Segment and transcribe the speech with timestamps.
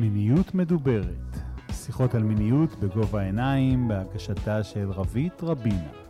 [0.00, 1.36] מיניות מדוברת,
[1.72, 6.09] שיחות על מיניות בגובה העיניים, בהגשתה של רבית רבינה.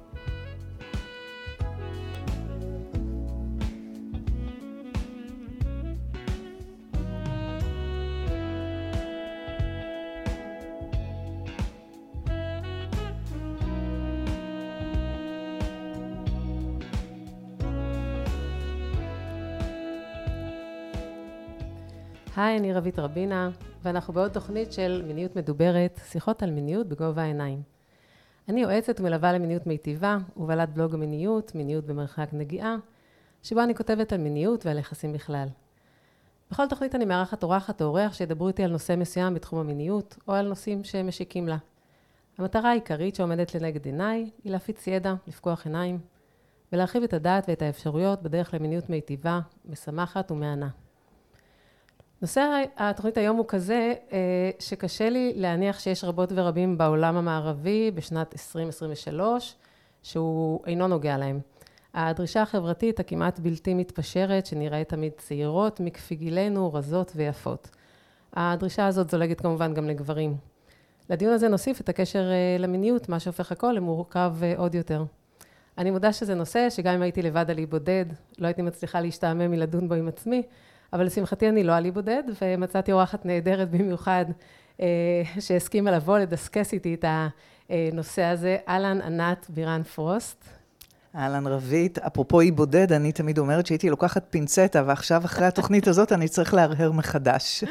[22.50, 23.50] היי, אני רבית רבינה,
[23.82, 27.62] ואנחנו בעוד תוכנית של מיניות מדוברת, שיחות על מיניות בגובה העיניים.
[28.48, 32.76] אני יועצת ומלווה למיניות מיטיבה, ובעלת בלוג המיניות, מיניות במרחק נגיעה,
[33.42, 35.48] שבו אני כותבת על מיניות ועל יחסים בכלל.
[36.50, 40.32] בכל תוכנית אני מארחת אורחת או אורח שידברו איתי על נושא מסוים בתחום המיניות, או
[40.32, 41.56] על נושאים שמשיקים לה.
[42.38, 45.98] המטרה העיקרית שעומדת לנגד עיניי, היא להפיץ ידע, לפקוח עיניים,
[46.72, 50.68] ולהרחיב את הדעת ואת האפשרויות בדרך למיניות מיטיבה, משמחת ומהנה.
[52.22, 58.32] נושא התוכנית היום הוא כזה אה, שקשה לי להניח שיש רבות ורבים בעולם המערבי בשנת
[58.32, 59.54] 2023
[60.02, 61.40] שהוא אינו נוגע להם.
[61.94, 67.68] הדרישה החברתית הכמעט בלתי מתפשרת שנראה תמיד צעירות מכפי גילנו, רזות ויפות.
[68.32, 70.36] הדרישה הזאת זולגת כמובן גם לגברים.
[71.10, 75.04] לדיון הזה נוסיף את הקשר אה, למיניות, מה שהופך הכל למורכב אה, עוד יותר.
[75.78, 78.04] אני מודה שזה נושא שגם אם הייתי לבד על אי בודד,
[78.38, 80.42] לא הייתי מצליחה להשתעמם מלדון בו עם עצמי,
[80.92, 84.24] אבל לשמחתי אני לא עלי בודד, ומצאתי אורחת נהדרת במיוחד,
[84.80, 84.86] אה,
[85.40, 87.04] שהסכימה לבוא לדסקס איתי את
[87.68, 90.44] הנושא הזה, אהלן ענת בירן פרוסט.
[91.16, 96.12] אהלן רבית, אפרופו אי בודד, אני תמיד אומרת שהייתי לוקחת פינצטה, ועכשיו אחרי התוכנית הזאת
[96.12, 97.64] אני צריך להרהר מחדש.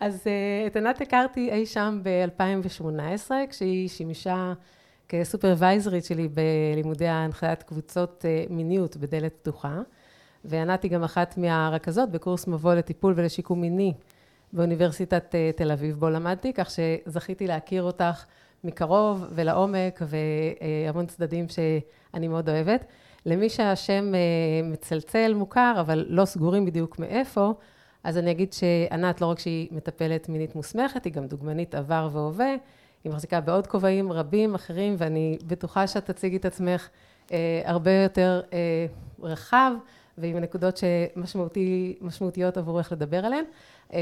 [0.00, 4.52] אז אה, את ענת הכרתי אי שם ב-2018, כשהיא שימשה
[5.08, 9.78] כסופרוויזרית שלי בלימודי הנחיית קבוצות אה, מיניות בדלת פתוחה.
[10.44, 13.94] וענת היא גם אחת מהרכזות בקורס מבוא לטיפול ולשיקום מיני
[14.52, 18.24] באוניברסיטת אה, תל אביב, בו למדתי, כך שזכיתי להכיר אותך
[18.64, 22.84] מקרוב ולעומק והמון צדדים שאני מאוד אוהבת.
[23.26, 27.52] למי שהשם אה, מצלצל מוכר, אבל לא סגורים בדיוק מאיפה,
[28.04, 32.54] אז אני אגיד שענת, לא רק שהיא מטפלת מינית מוסמכת, היא גם דוגמנית עבר והווה,
[33.04, 36.88] היא מחזיקה בעוד כובעים רבים אחרים, ואני בטוחה שאת תציגי את עצמך
[37.32, 38.86] אה, הרבה יותר אה,
[39.22, 39.72] רחב.
[40.20, 43.44] ועם הנקודות שמשמעותיות עבורך לדבר עליהן.
[43.92, 43.98] אה,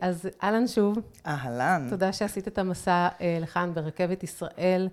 [0.00, 0.98] אז אהלן שוב.
[1.26, 1.86] אהלן.
[1.90, 4.88] תודה שעשית את המסע אה, לכאן ברכבת ישראל,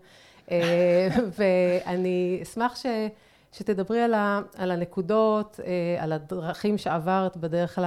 [0.51, 1.07] אה,
[1.37, 2.85] ואני אשמח ש...
[3.51, 5.59] שתדברי על, ה, על הנקודות,
[5.99, 7.79] על הדרכים שעברת בדרך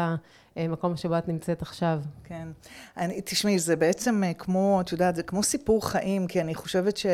[0.56, 2.00] למקום שבו את נמצאת עכשיו.
[2.24, 2.48] כן.
[2.96, 7.06] אני, תשמעי, זה בעצם כמו, את יודעת, זה כמו סיפור חיים, כי אני חושבת ש...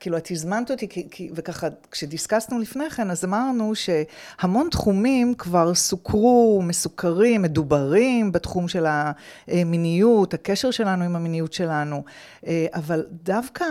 [0.00, 5.74] כאילו, את הזמנת אותי, כי, כי, וככה, כשדיסקסנו לפני כן, אז אמרנו שהמון תחומים כבר
[5.74, 12.02] סוכרו, מסוכרים, מדוברים בתחום של המיניות, הקשר שלנו עם המיניות שלנו,
[12.74, 13.64] אבל דווקא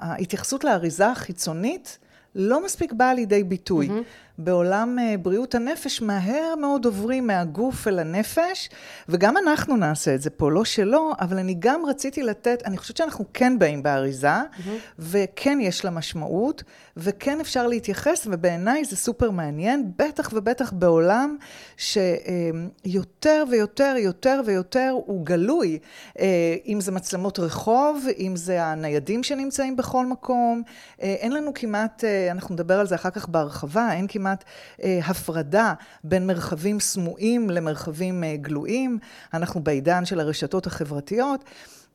[0.00, 1.98] ההתייחסות לאריזה החיצונית,
[2.34, 3.88] לא מספיק באה לידי ביטוי.
[3.88, 4.29] Mm-hmm.
[4.44, 8.68] בעולם אה, בריאות הנפש מהר מאוד עוברים מהגוף אל הנפש,
[9.08, 12.96] וגם אנחנו נעשה את זה פה, לא שלא, אבל אני גם רציתי לתת, אני חושבת
[12.96, 14.70] שאנחנו כן באים באריזה, mm-hmm.
[14.98, 16.62] וכן יש לה משמעות,
[16.96, 21.36] וכן אפשר להתייחס, ובעיניי זה סופר מעניין, בטח ובטח בעולם
[21.76, 25.78] שיותר ויותר, יותר ויותר הוא גלוי,
[26.20, 30.62] אה, אם זה מצלמות רחוב, אם זה הניידים שנמצאים בכל מקום,
[31.02, 34.29] אה, אין לנו כמעט, אנחנו נדבר על זה אחר כך בהרחבה, אין כמעט...
[34.30, 34.44] כמעט
[34.82, 35.74] אה, הפרדה
[36.04, 38.98] בין מרחבים סמויים למרחבים אה, גלויים.
[39.34, 41.44] אנחנו בעידן של הרשתות החברתיות.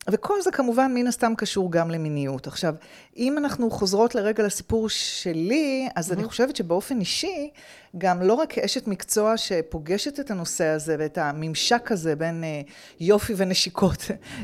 [0.09, 2.47] וכל זה כמובן מן הסתם קשור גם למיניות.
[2.47, 2.75] עכשיו,
[3.17, 6.13] אם אנחנו חוזרות לרגע לסיפור שלי, אז mm-hmm.
[6.13, 7.49] אני חושבת שבאופן אישי,
[7.97, 12.61] גם לא רק כאשת מקצוע שפוגשת את הנושא הזה ואת הממשק הזה בין אה,
[12.99, 13.97] יופי ונשיקות,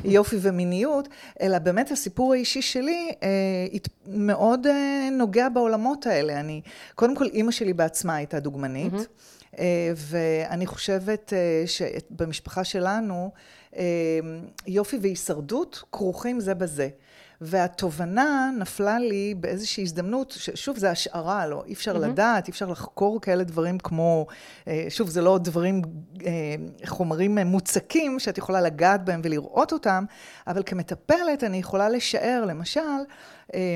[0.06, 1.08] יופי ומיניות,
[1.42, 3.28] אלא באמת הסיפור האישי שלי אה,
[4.08, 6.40] מאוד אה, נוגע בעולמות האלה.
[6.40, 6.62] אני,
[6.96, 9.58] קודם כל, אימא שלי בעצמה הייתה דוגמנית, mm-hmm.
[9.96, 11.34] ואני חושבת
[11.66, 13.32] שבמשפחה שלנו,
[14.68, 16.90] יופי והישרדות כרוכים זה בזה.
[17.42, 22.08] והתובנה נפלה לי באיזושהי הזדמנות, ששוב, זה השערה, לא, אי אפשר mm-hmm.
[22.08, 24.28] לדעת, אי אפשר לחקור כאלה דברים כמו,
[24.68, 25.82] אה, שוב, זה לא דברים,
[26.26, 26.32] אה,
[26.86, 30.06] חומרים מוצקים שאת יכולה לגעת בהם ולראות אותם,
[30.48, 32.82] אבל כמטפלת אני יכולה לשער, למשל,
[33.54, 33.76] אה,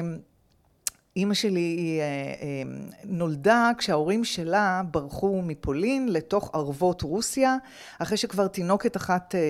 [1.17, 2.61] אימא שלי היא אה, אה,
[3.05, 7.57] נולדה כשההורים שלה ברחו מפולין לתוך ערבות רוסיה,
[7.99, 9.41] אחרי שכבר תינוקת אחת אה,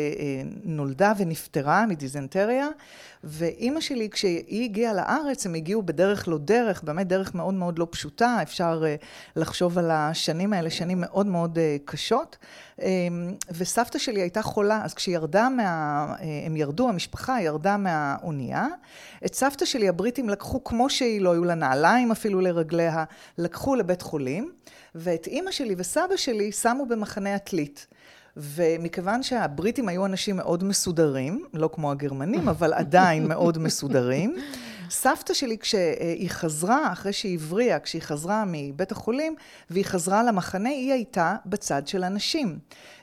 [0.63, 2.67] נולדה ונפטרה מדיזנטריה,
[3.27, 7.87] ואימא שלי כשהיא הגיעה לארץ הם הגיעו בדרך לא דרך, באמת דרך מאוד מאוד לא
[7.89, 8.83] פשוטה, אפשר
[9.35, 12.37] לחשוב על השנים האלה, שנים מאוד מאוד קשות,
[13.51, 16.15] וסבתא שלי הייתה חולה, אז כשהיא ירדה מה...
[16.45, 18.67] הם ירדו, המשפחה ירדה מהאונייה,
[19.25, 23.03] את סבתא שלי הבריטים לקחו כמו שהיא, לא היו לה נעליים אפילו לרגליה,
[23.37, 24.51] לקחו לבית חולים,
[24.95, 27.87] ואת אימא שלי וסבא שלי שמו במחנה עתלית.
[28.37, 34.35] ומכיוון שהבריטים היו אנשים מאוד מסודרים, לא כמו הגרמנים, אבל עדיין מאוד מסודרים,
[34.89, 39.35] סבתא שלי כשהיא חזרה, אחרי שהיא הבריאה, כשהיא חזרה מבית החולים,
[39.69, 42.59] והיא חזרה למחנה, היא הייתה בצד של הנשים.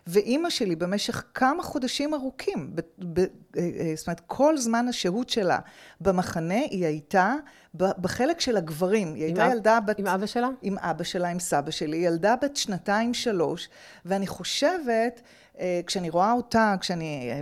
[0.07, 3.25] ואימא שלי במשך כמה חודשים ארוכים, ב, ב, אה,
[3.57, 5.59] אה, זאת אומרת, כל זמן השהות שלה
[6.01, 7.35] במחנה, היא הייתה
[7.75, 9.15] בחלק של הגברים.
[9.15, 9.99] היא הייתה אב, ילדה בת...
[9.99, 10.49] עם אבא שלה?
[10.63, 11.97] עם אבא שלה, עם סבא שלי.
[11.97, 13.69] ילדה בת שנתיים-שלוש,
[14.05, 15.23] ואני חושבת...
[15.61, 17.33] אה, כשאני רואה אותה, כשאני,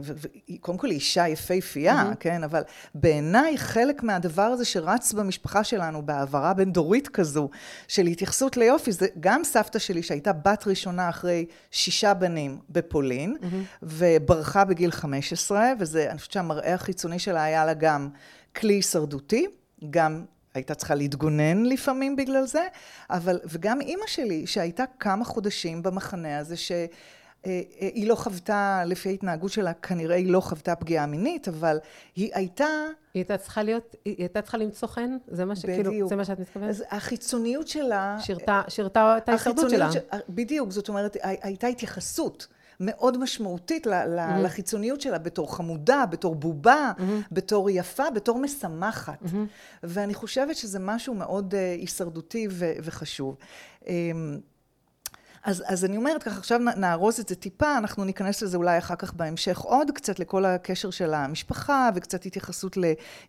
[0.61, 2.17] קודם כל היא אישה יפהפייה, mm-hmm.
[2.21, 2.63] כן, אבל
[2.95, 7.49] בעיניי חלק מהדבר הזה שרץ במשפחה שלנו, בהעברה בין דורית כזו,
[7.89, 13.47] של התייחסות ליופי, זה גם סבתא שלי שהייתה בת ראשונה אחרי שישה בנים בפולין, mm-hmm.
[13.83, 18.09] וברחה בגיל 15, וזה, אני חושבת שהמראה החיצוני שלה היה לה גם
[18.57, 19.47] כלי הישרדותי,
[19.91, 20.25] גם
[20.55, 22.67] הייתה צריכה להתגונן לפעמים בגלל זה,
[23.11, 26.73] אבל, וגם אימא שלי, שהייתה כמה חודשים במחנה הזה, ש...
[27.47, 31.79] אה, אה, היא לא חוותה, לפי ההתנהגות שלה, כנראה היא לא חוותה פגיעה מינית, אבל
[32.17, 32.67] היא הייתה...
[33.15, 35.17] היא הייתה צריכה להיות, היא הייתה צריכה למצוא חן?
[35.29, 36.09] זה מה שכאילו, בדיוק.
[36.09, 36.71] זה מה שאת מתכוונת?
[36.71, 38.17] אז החיצוניות שלה...
[38.21, 39.93] שירתה, שירתה את ההישרדות שלה.
[39.93, 39.97] ש...
[40.29, 42.47] בדיוק, זאת אומרת, הייתה התייחסות.
[42.81, 43.91] מאוד משמעותית mm-hmm.
[44.43, 47.03] לחיצוניות שלה, בתור חמודה, בתור בובה, mm-hmm.
[47.33, 49.23] בתור יפה, בתור משמחת.
[49.23, 49.37] Mm-hmm.
[49.83, 53.37] ואני חושבת שזה משהו מאוד uh, הישרדותי ו- וחשוב.
[53.83, 53.87] Um,
[55.45, 58.95] אז, אז אני אומרת ככה, עכשיו נארוז את זה טיפה, אנחנו ניכנס לזה אולי אחר
[58.95, 62.77] כך בהמשך עוד קצת לכל הקשר של המשפחה, וקצת התייחסות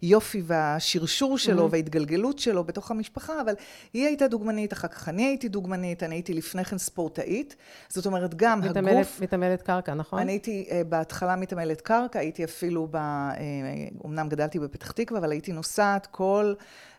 [0.01, 1.71] ליופי והשרשור שלו mm-hmm.
[1.71, 3.53] וההתגלגלות שלו בתוך המשפחה, אבל
[3.93, 7.55] היא הייתה דוגמנית, אחר כך אני הייתי דוגמנית, אני הייתי לפני כן ספורטאית,
[7.89, 9.21] זאת אומרת גם מתעמלת, הגוף...
[9.21, 10.19] מתעמלת קרקע, נכון?
[10.19, 15.31] אני הייתי uh, בהתחלה מתעמלת קרקע, הייתי אפילו, ב, uh, אמנם גדלתי בפתח תקווה, אבל
[15.31, 16.53] הייתי נוסעת כל...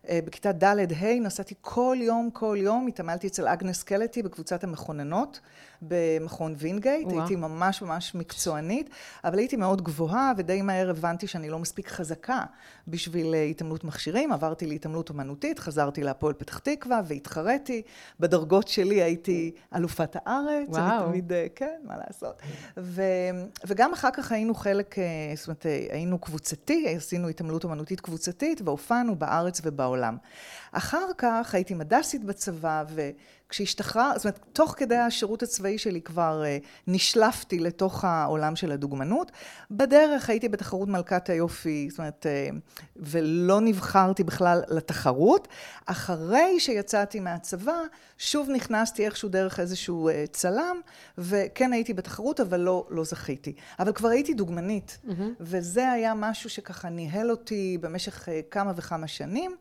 [0.08, 5.40] אה, בכיתה ד'-ה' נסעתי כל יום, כל יום, התעמלתי אצל אגנס קלטי בקבוצת המכוננות.
[5.82, 7.20] במכון וינגייט, ווא.
[7.20, 8.90] הייתי ממש ממש מקצוענית,
[9.25, 12.40] אבל הייתי מאוד גבוהה, ודי מהר הבנתי שאני לא מספיק חזקה
[12.88, 17.82] בשביל אה, התעמלות מכשירים, עברתי להתעמלות אומנותית, חזרתי להפועל פתח תקווה והתחרתי,
[18.20, 20.82] בדרגות שלי הייתי אלופת הארץ, וואו.
[20.82, 22.34] אני תמיד, אה, כן, מה לעשות.
[22.76, 23.02] ו,
[23.67, 25.05] וגם אחר כך היינו חלק, אה,
[25.37, 30.17] זאת אומרת, היינו קבוצתי, עשינו התעמלות אומנותית קבוצתית, והופענו בארץ ובעולם.
[30.73, 33.11] אחר כך הייתי מדסית בצבא, ו...
[33.52, 39.32] כשהשתחרר, זאת אומרת, תוך כדי השירות הצבאי שלי כבר uh, נשלפתי לתוך העולם של הדוגמנות.
[39.70, 42.54] בדרך הייתי בתחרות מלכת היופי, זאת אומרת, uh,
[42.96, 45.49] ולא נבחרתי בכלל לתחרות.
[45.87, 47.76] אחרי שיצאתי מהצבא,
[48.19, 50.81] שוב נכנסתי איכשהו דרך איזשהו uh, צלם,
[51.19, 53.52] וכן הייתי בתחרות, אבל לא, לא זכיתי.
[53.78, 55.10] אבל כבר הייתי דוגמנית, mm-hmm.
[55.40, 59.56] וזה היה משהו שככה ניהל אותי במשך uh, כמה וכמה שנים.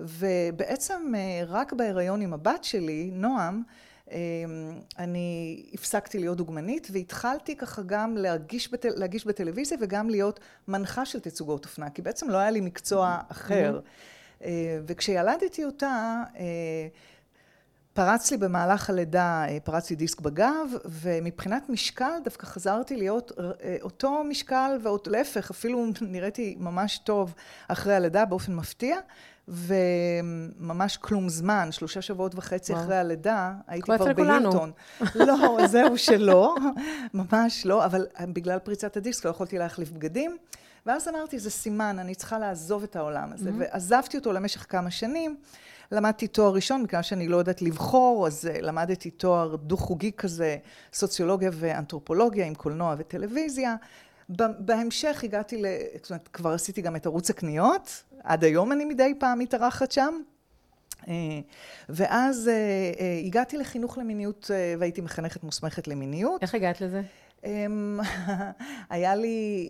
[0.00, 3.62] ובעצם אה, רק בהיריון עם הבת שלי, נועם,
[4.10, 4.16] אה,
[4.98, 11.20] אני הפסקתי להיות דוגמנית והתחלתי ככה גם להגיש, בטל, להגיש בטלוויזיה וגם להיות מנחה של
[11.20, 13.80] תצוגות אופנה, כי בעצם לא היה לי מקצוע אחר.
[13.80, 14.44] Mm-hmm.
[14.86, 16.22] וכשילדתי אותה,
[17.92, 23.32] פרץ לי במהלך הלידה, פרץ לי דיסק בגב, ומבחינת משקל דווקא חזרתי להיות
[23.82, 27.34] אותו משקל, ולהפך, אפילו נראיתי ממש טוב
[27.68, 28.98] אחרי הלידה באופן מפתיע.
[29.48, 32.84] וממש כלום זמן, שלושה שבועות וחצי וואו.
[32.84, 34.70] אחרי הלידה, הייתי כבר בהילטון.
[35.14, 36.54] לא, זהו שלא,
[37.14, 40.36] ממש לא, אבל בגלל פריצת הדיסק לא יכולתי להחליף בגדים.
[40.86, 43.50] ואז אמרתי, זה סימן, אני צריכה לעזוב את העולם הזה.
[43.50, 43.72] Mm-hmm.
[43.72, 45.36] ועזבתי אותו למשך כמה שנים.
[45.92, 50.56] למדתי תואר ראשון, בגלל שאני לא יודעת לבחור, אז uh, למדתי תואר דו-חוגי כזה,
[50.92, 53.76] סוציולוגיה ואנתרופולוגיה עם קולנוע וטלוויזיה.
[54.58, 55.66] בהמשך הגעתי ל...
[56.02, 60.14] זאת אומרת, כבר עשיתי גם את ערוץ הקניות, עד היום אני מדי פעם מתארחת שם.
[61.08, 61.12] אה,
[61.88, 62.52] ואז אה,
[63.00, 66.42] אה, הגעתי לחינוך למיניות והייתי מחנכת מוסמכת למיניות.
[66.42, 67.02] איך הגעת לזה?
[67.44, 68.00] אמ,
[68.90, 69.68] היה לי,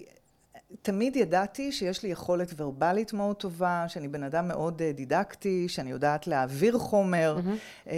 [0.83, 6.27] תמיד ידעתי שיש לי יכולת ורבלית מאוד טובה, שאני בן אדם מאוד דידקטי, שאני יודעת
[6.27, 7.39] להעביר חומר.
[7.39, 7.91] Mm-hmm.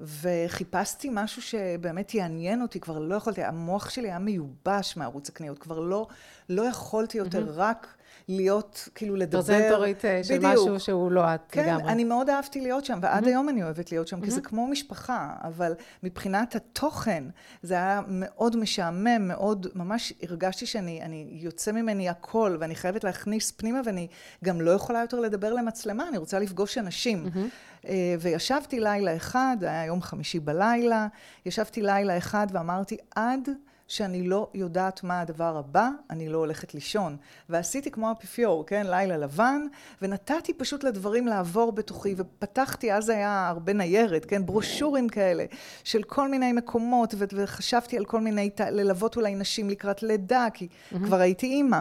[0.00, 5.80] וחיפשתי משהו שבאמת יעניין אותי, כבר לא יכולתי, המוח שלי היה מיובש מערוץ הקניות, כבר
[5.80, 6.06] לא,
[6.48, 7.52] לא יכולתי יותר mm-hmm.
[7.54, 7.94] רק
[8.28, 9.42] להיות, כאילו לדבר.
[9.42, 10.52] פרזנטורית אה, של בדיוק.
[10.52, 11.82] משהו שהוא לא את כן, לגמרי.
[11.82, 13.26] כן, אני מאוד אהבתי להיות שם, ועד mm-hmm.
[13.26, 14.24] היום אני אוהבת להיות שם, mm-hmm.
[14.24, 17.24] כי זה כמו משפחה, אבל מבחינת התוכן,
[17.62, 23.80] זה היה מאוד משעמם, מאוד, ממש הרגשתי שאני יוצא ממני הכל, ואני חייבת להכניס פנימה,
[23.84, 24.08] ואני
[24.44, 27.26] גם לא יכולה יותר לדבר למצלמה, אני רוצה לפגוש אנשים.
[27.26, 27.88] Mm-hmm.
[28.20, 31.06] וישבתי לילה אחד, היה יום חמישי בלילה,
[31.46, 33.48] ישבתי לילה אחד ואמרתי, עד...
[33.88, 37.16] שאני לא יודעת מה הדבר הבא, אני לא הולכת לישון.
[37.48, 38.86] ועשיתי כמו אפיפיור, כן?
[38.86, 39.62] לילה לבן,
[40.02, 44.46] ונתתי פשוט לדברים לעבור בתוכי, ופתחתי, אז היה הרבה ניירת, כן?
[44.46, 45.44] ברושורים כאלה,
[45.84, 50.96] של כל מיני מקומות, וחשבתי על כל מיני, ללוות אולי נשים לקראת לידה, כי מממ-הממ.
[51.04, 51.80] כבר הייתי אימא.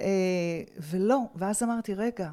[0.00, 0.06] אה,
[0.90, 2.30] ולא, ואז אמרתי, רגע,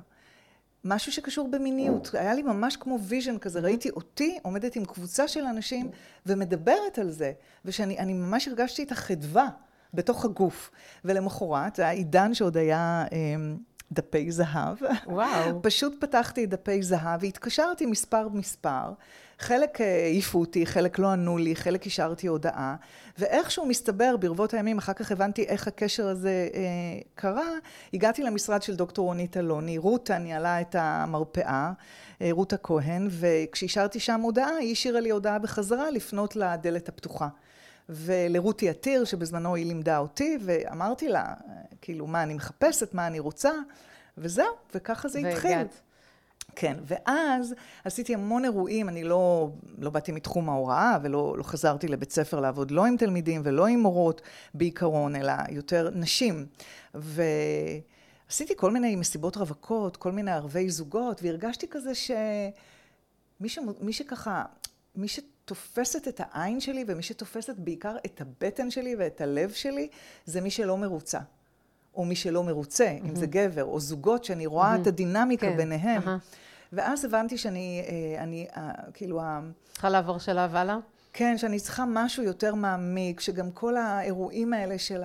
[0.87, 2.09] משהו שקשור במיניות.
[2.13, 5.89] היה לי ממש כמו vision כזה, ראיתי אותי עומדת עם קבוצה של אנשים
[6.25, 7.31] ומדברת על זה,
[7.65, 9.47] ושאני ממש הרגשתי את החדווה
[9.93, 10.71] בתוך הגוף.
[11.05, 13.05] ולמחרת, זה היה עידן שעוד היה...
[13.11, 13.57] אמ,
[13.91, 14.77] דפי זהב.
[15.07, 15.61] וואו.
[15.61, 18.93] פשוט פתחתי את דפי זהב והתקשרתי מספר מספר.
[19.39, 22.75] חלק אה, העיפו אותי, חלק לא ענו לי, חלק השארתי הודעה,
[23.17, 26.61] ואיכשהו מסתבר ברבות הימים, אחר כך הבנתי איך הקשר הזה אה,
[27.15, 27.49] קרה,
[27.93, 31.71] הגעתי למשרד של דוקטור רונית אלוני, רותה ניהלה את המרפאה,
[32.21, 37.27] אה, רותה כהן, וכשהשארתי שם הודעה, היא השאירה לי הודעה בחזרה לפנות לדלת הפתוחה.
[37.89, 41.33] ולרותי עתיר, שבזמנו היא לימדה אותי, ואמרתי לה,
[41.81, 43.51] כאילו, מה אני מחפשת, מה אני רוצה,
[44.17, 45.35] וזהו, וככה זה והגעת.
[45.37, 45.86] התחיל.
[46.59, 52.11] כן, ואז עשיתי המון אירועים, אני לא, לא באתי מתחום ההוראה ולא לא חזרתי לבית
[52.11, 54.21] ספר לעבוד לא עם תלמידים ולא עם מורות
[54.53, 56.45] בעיקרון, אלא יותר נשים.
[56.93, 63.59] ועשיתי כל מיני מסיבות רווקות, כל מיני ערבי זוגות, והרגשתי כזה שמי ש...
[63.79, 64.43] מי שככה,
[64.95, 69.87] מי שתופסת את העין שלי ומי שתופסת בעיקר את הבטן שלי ואת הלב שלי,
[70.25, 71.19] זה מי שלא מרוצה.
[71.97, 73.09] או מי שלא מרוצה, mm-hmm.
[73.09, 74.81] אם זה גבר, או זוגות שאני רואה mm-hmm.
[74.81, 75.57] את הדינמיקה כן.
[75.57, 76.01] ביניהם.
[76.01, 76.37] Uh-huh.
[76.73, 79.21] ואז הבנתי שאני, אה, אני, אה, כאילו...
[79.71, 80.77] צריכה לעבור שלב הלאה?
[81.13, 85.01] כן, שאני צריכה משהו יותר מעמיק, שגם כל האירועים האלה של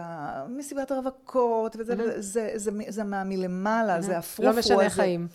[0.48, 1.96] מסיבת הרווקות, וזה, mm-hmm.
[1.96, 4.02] זה, זה, זה, זה מה מלמעלה, mm-hmm.
[4.02, 4.90] זה הפרופו לא משנה הזה.
[4.90, 5.28] חיים.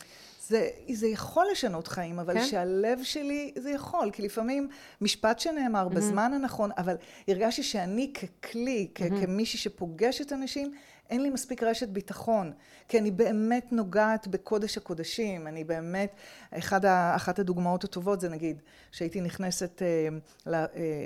[0.47, 2.45] זה, זה יכול לשנות חיים, אבל כן?
[2.45, 4.69] שהלב שלי, זה יכול, כי לפעמים
[5.01, 5.95] משפט שנאמר mm-hmm.
[5.95, 6.95] בזמן הנכון, אבל
[7.27, 9.21] הרגשתי שאני ככלי, mm-hmm.
[9.21, 10.73] כמישהי שפוגשת אנשים,
[11.09, 12.51] אין לי מספיק רשת ביטחון,
[12.87, 16.15] כי אני באמת נוגעת בקודש הקודשים, אני באמת,
[16.57, 18.61] אחד ה, אחת הדוגמאות הטובות זה נגיד,
[18.91, 20.07] שהייתי נכנסת אה,
[20.45, 20.65] ל, אה,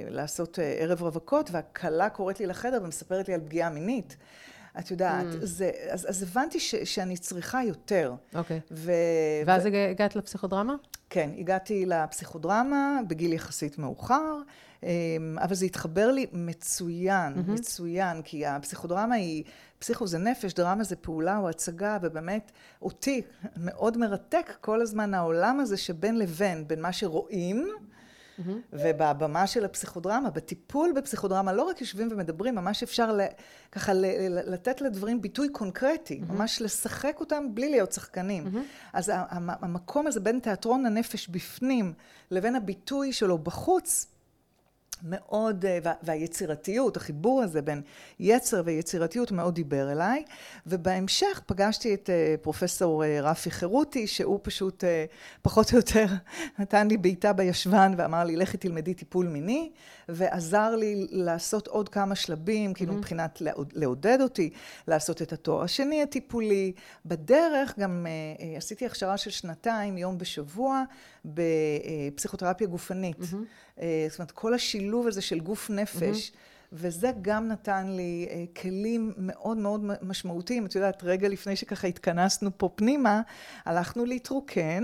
[0.10, 4.18] לעשות אה, ערב רווקות, והכלה קוראת לי לחדר ומספרת לי על פגיעה מינית.
[4.80, 5.38] את יודעת, mm.
[5.42, 8.14] זה, אז, אז הבנתי ש, שאני צריכה יותר.
[8.36, 8.58] אוקיי.
[8.58, 8.72] Okay.
[8.72, 8.92] ו...
[9.46, 9.70] ואז ו...
[9.90, 10.76] הגעת לפסיכודרמה?
[11.10, 14.38] כן, הגעתי לפסיכודרמה בגיל יחסית מאוחר.
[14.84, 17.52] אמ, אבל זה התחבר לי מצוין, mm-hmm.
[17.52, 19.44] מצוין, כי הפסיכודרמה היא,
[19.82, 23.22] פסיכו זה נפש, דרמה זה פעולה או הצגה, ובאמת אותי
[23.58, 27.68] מאוד מרתק כל הזמן העולם הזה שבין לבין, בין מה שרואים,
[28.32, 28.74] Mm-hmm.
[28.74, 33.22] ובבמה של הפסיכודרמה, בטיפול בפסיכודרמה, לא רק יושבים ומדברים, ממש אפשר ל,
[33.72, 36.34] ככה ל, ל, לתת לדברים ביטוי קונקרטי, mm-hmm.
[36.34, 38.48] ממש לשחק אותם בלי להיות שחקנים.
[38.48, 38.90] Mm-hmm.
[38.94, 41.94] אז המקום הזה בין תיאטרון הנפש בפנים
[42.32, 44.08] לבין הביטוי שלו בחוץ,
[45.04, 47.82] מאוד, אה, והיצירתיות, החיבור הזה בין
[48.20, 50.24] יצר ויצירתיות מאוד דיבר אליי,
[50.68, 54.84] ובהמשך פגשתי את אה, פרופסור אה, רפי חירותי, שהוא פשוט
[55.42, 56.06] פחות או יותר
[56.60, 59.72] נתן לי בעיטה בישבן ואמר לי, לכי תלמדי טיפול מיני,
[60.10, 62.96] ועזר לי לעשות עוד כמה שלבים, כאילו mm-hmm.
[62.96, 63.42] מבחינת
[63.74, 64.50] לעודד אותי,
[64.88, 66.72] לעשות את התואר השני הטיפולי.
[67.06, 68.08] בדרך גם
[68.58, 70.84] עשיתי הכשרה של שנתיים, יום בשבוע,
[71.26, 73.20] בפסיכותרפיה גופנית.
[73.20, 73.82] Mm-hmm.
[74.10, 76.38] זאת אומרת, כל השילוב הזה של גוף נפש, mm-hmm.
[76.74, 80.66] וזה גם נתן לי uh, כלים מאוד מאוד משמעותיים.
[80.66, 83.22] את יודעת, רגע לפני שככה התכנסנו פה פנימה,
[83.66, 84.84] הלכנו להתרוקן.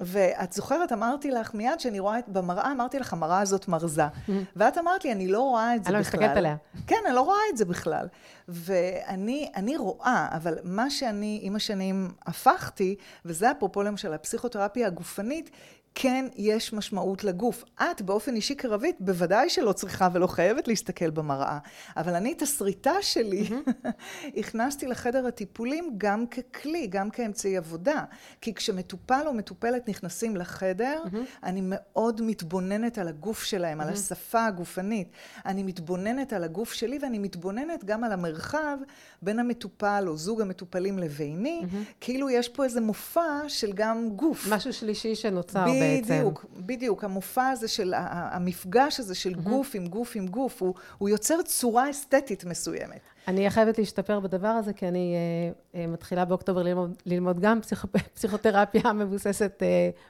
[0.00, 4.06] ואת זוכרת, אמרתי לך מיד שאני רואה את, במראה, אמרתי לך, המראה הזאת מרזה.
[4.06, 4.32] Mm-hmm.
[4.56, 5.94] ואת אמרת לי, אני לא רואה את זה בכלל.
[5.96, 6.56] אני לא מסתכלת עליה.
[6.86, 8.06] כן, אני לא רואה את זה בכלל.
[8.48, 15.50] ואני רואה, אבל מה שאני עם השנים הפכתי, וזה אפרופו למשל הפסיכותרפיה הגופנית,
[15.94, 17.64] כן יש משמעות לגוף.
[17.82, 21.58] את באופן אישי כרבית בוודאי שלא צריכה ולא חייבת להסתכל במראה,
[21.96, 23.48] אבל אני את הסריטה שלי.
[24.38, 28.04] הכנסתי לחדר הטיפולים גם ככלי, גם כאמצעי עבודה.
[28.40, 31.02] כי כשמטופל או מטופלת נכנסים לחדר.
[31.42, 33.80] אני מאוד מתבוננת על הגוף שלהם.
[33.80, 35.08] על השפה הגופנית.
[35.46, 38.78] אני מתבוננת על הגוף שלי ואני מתבוננת גם על המרחב
[39.22, 41.62] בין המטופל או זוג המטופלים לביני.
[42.00, 44.46] כאילו יש פה איזה מופע של גם גוף.
[44.50, 45.64] משהו שלישי שנוצר.
[45.80, 46.14] בעצם.
[46.14, 47.04] בדיוק, בדיוק.
[47.04, 51.90] המופע הזה של, המפגש הזה של גוף עם גוף עם גוף, הוא, הוא יוצר צורה
[51.90, 53.00] אסתטית מסוימת.
[53.28, 57.84] אני חייבת להשתפר בדבר הזה, כי אני uh, uh, מתחילה באוקטובר ללמוד, ללמוד גם פסיכ...
[58.14, 59.62] פסיכותרפיה מבוססת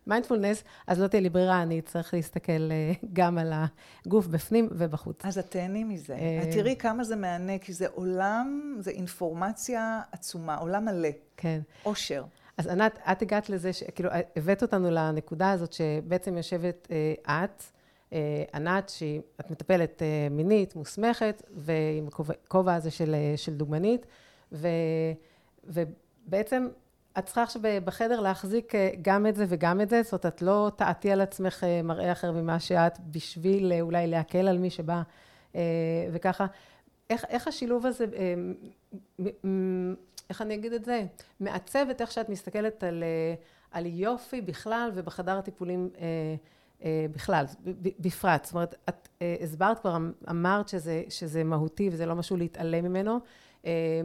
[0.06, 3.52] מיינדפולנס, uh, אז לא תהיה לי ברירה, אני אצטרך להסתכל uh, גם על
[4.06, 5.24] הגוף בפנים ובחוץ.
[5.24, 6.16] אז את תהני מזה.
[6.16, 6.52] Uh...
[6.52, 11.08] תראי כמה זה מהנה, כי זה עולם, זה אינפורמציה עצומה, עולם מלא.
[11.36, 11.60] כן.
[11.82, 12.24] עושר.
[12.58, 13.82] אז ענת, את הגעת לזה, ש...
[13.82, 17.62] כאילו, הבאת אותנו לנקודה הזאת שבעצם יושבת uh, את,
[18.12, 22.08] אה, ענת, שאת מטפלת אה, מינית, מוסמכת, ועם
[22.44, 24.06] הכובע הזה של, אה, של דוגמנית,
[24.52, 24.68] ו,
[25.64, 26.68] ובעצם
[27.18, 28.72] את צריכה עכשיו בחדר להחזיק
[29.02, 32.32] גם את זה וגם את זה, זאת אומרת, את לא תעטי על עצמך מראה אחר
[32.32, 35.02] ממה שאת, בשביל אולי להקל על מי שבא
[36.12, 36.46] וככה.
[37.10, 38.04] איך, איך השילוב הזה,
[40.30, 41.04] איך אני אגיד את זה,
[41.40, 43.04] מעצב את איך שאת מסתכלת על,
[43.70, 45.90] על יופי בכלל ובחדר הטיפולים
[46.82, 47.44] אה, בכלל,
[47.98, 48.44] בפרט.
[48.44, 52.84] זאת אומרת, את אה, הסברת כבר, אמ, אמרת שזה, שזה מהותי וזה לא משהו להתעלם
[52.84, 53.18] ממנו.
[53.66, 54.00] אה,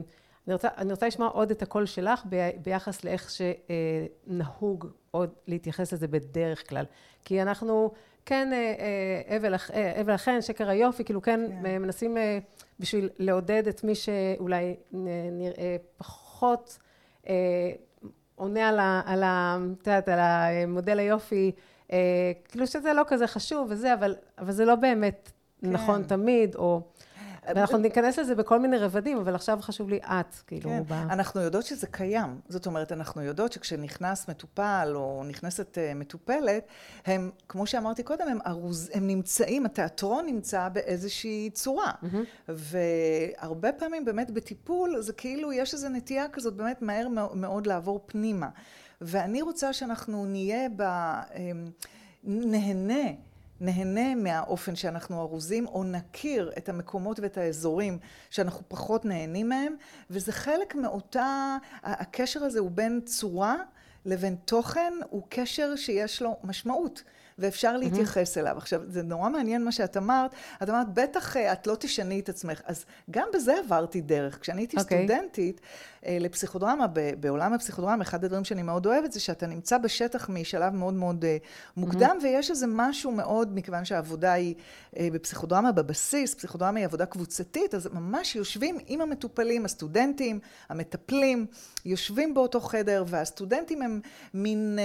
[0.47, 2.23] אני רוצה, אני רוצה לשמוע עוד את הקול שלך
[2.63, 3.31] ביחס לאיך
[4.27, 6.85] שנהוג עוד להתייחס לזה בדרך כלל.
[7.25, 7.91] כי אנחנו
[8.25, 8.49] כן
[9.37, 9.55] אבל,
[10.01, 12.17] אבל אכן, שקר היופי, כאילו כן, כן מנסים
[12.79, 14.75] בשביל לעודד את מי שאולי
[15.31, 16.77] נראה פחות
[18.35, 21.51] עונה על, ה, על, ה, יודעת, על המודל היופי
[21.93, 25.69] אה, כאילו שזה לא כזה חשוב וזה, אבל, אבל זה לא באמת כן.
[25.69, 26.81] נכון תמיד, או...
[27.47, 30.83] ואנחנו ניכנס לזה בכל מיני רבדים, אבל עכשיו חשוב לי את, כאילו, כן.
[30.87, 30.93] ב...
[30.93, 32.39] אנחנו יודעות שזה קיים.
[32.49, 36.67] זאת אומרת, אנחנו יודעות שכשנכנס מטופל או נכנסת uh, מטופלת,
[37.05, 41.91] הם, כמו שאמרתי קודם, הם, ארוז, הם נמצאים, התיאטרון נמצא באיזושהי צורה.
[41.91, 42.49] Mm-hmm.
[43.41, 48.49] והרבה פעמים באמת בטיפול, זה כאילו, יש איזו נטייה כזאת באמת מהר מאוד לעבור פנימה.
[49.01, 50.81] ואני רוצה שאנחנו נהיה ב...
[51.35, 51.65] אמ,
[52.23, 53.09] נהנה,
[53.63, 59.75] נהנה מהאופן שאנחנו ארוזים, או נכיר את המקומות ואת האזורים שאנחנו פחות נהנים מהם,
[60.09, 63.55] וזה חלק מאותה, הקשר הזה הוא בין צורה
[64.05, 67.03] לבין תוכן, הוא קשר שיש לו משמעות.
[67.39, 68.57] ואפשר להתייחס אליו.
[68.57, 70.31] עכשיו, זה נורא מעניין מה שאת אמרת.
[70.63, 72.61] את אמרת, בטח אה, את לא תשני את עצמך.
[72.65, 74.41] אז גם בזה עברתי דרך.
[74.41, 74.79] כשאני הייתי okay.
[74.79, 75.07] אוקיי.
[75.07, 75.61] סטודנטית
[76.07, 76.85] לפסיכודרמה,
[77.19, 81.37] בעולם הפסיכודרמה, אחד הדברים שאני מאוד אוהבת זה שאתה נמצא בשטח משלב מאוד מאוד אה,
[81.77, 82.23] מוקדם, mm-hmm.
[82.23, 84.55] ויש איזה משהו מאוד, מכיוון שהעבודה היא
[84.99, 91.45] בפסיכודרמה בבסיס, פסיכודרמה היא עבודה קבוצתית, אז ממש יושבים עם המטופלים, הסטודנטים, המטפלים,
[91.85, 93.99] יושבים באותו חדר, והסטודנטים הם
[94.33, 94.79] מין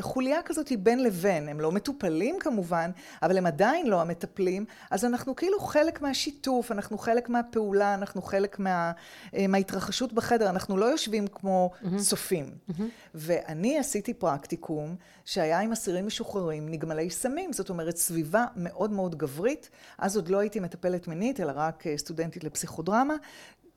[0.00, 2.90] חוליה כזאת בין לבין, הם לא מטופלים כמובן,
[3.22, 8.58] אבל הם עדיין לא המטפלים, אז אנחנו כאילו חלק מהשיתוף, אנחנו חלק מהפעולה, אנחנו חלק
[8.58, 8.92] מה,
[9.34, 11.98] אה, מההתרחשות בחדר, אנחנו לא יושבים כמו mm-hmm.
[11.98, 12.46] צופים.
[12.46, 12.82] Mm-hmm.
[13.14, 19.70] ואני עשיתי פרקטיקום שהיה עם אסירים משוחררים, נגמלי סמים, זאת אומרת סביבה מאוד מאוד גברית,
[19.98, 23.14] אז עוד לא הייתי מטפלת מינית, אלא רק אה, סטודנטית לפסיכודרמה,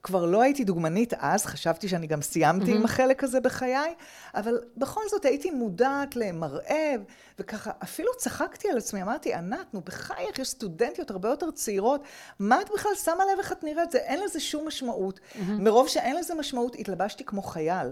[0.08, 2.76] כבר לא הייתי דוגמנית אז, חשבתי שאני גם סיימתי mm-hmm.
[2.76, 3.93] עם החלק הזה בחיי,
[4.36, 6.96] אבל בכל זאת הייתי מודעת למראה,
[7.39, 12.02] וככה אפילו צחקתי על עצמי, אמרתי, ענת, נו בחייך, יש סטודנטיות הרבה יותר צעירות,
[12.39, 13.91] מה את בכלל שמה לב איך את נראית?
[13.91, 15.20] זה אין לזה שום משמעות.
[15.20, 15.39] Mm-hmm.
[15.60, 17.88] מרוב שאין לזה משמעות, התלבשתי כמו חייל.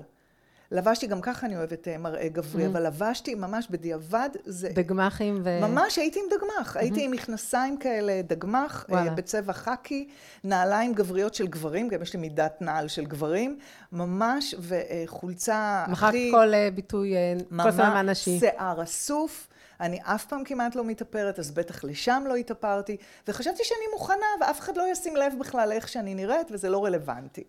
[0.72, 2.68] לבשתי, גם ככה אני אוהבת אה, מראה גברי, mm-hmm.
[2.68, 4.70] אבל לבשתי ממש בדיעבד, זה...
[4.74, 5.60] דגמחים ו...
[5.62, 6.80] ממש הייתי עם דגמח, mm-hmm.
[6.80, 9.12] הייתי עם מכנסיים כאלה, דגמח, אה, וואלה.
[9.12, 10.08] בצבע חאקי,
[10.44, 13.60] נעליים גבריות של גברים, גם יש לי מידת נעל של גברים,
[13.92, 15.92] ממש, וחולצה הכי...
[15.92, 17.14] מחקת כל אה, ביטוי,
[17.64, 18.40] כל סממן נשי.
[18.40, 19.48] שיער אסוף.
[19.80, 22.98] אני אף פעם כמעט לא מתאפרת, אז בטח לשם לא התאפרתי,
[23.28, 27.44] וחשבתי שאני מוכנה, ואף אחד לא ישים לב בכלל איך שאני נראית, וזה לא רלוונטי.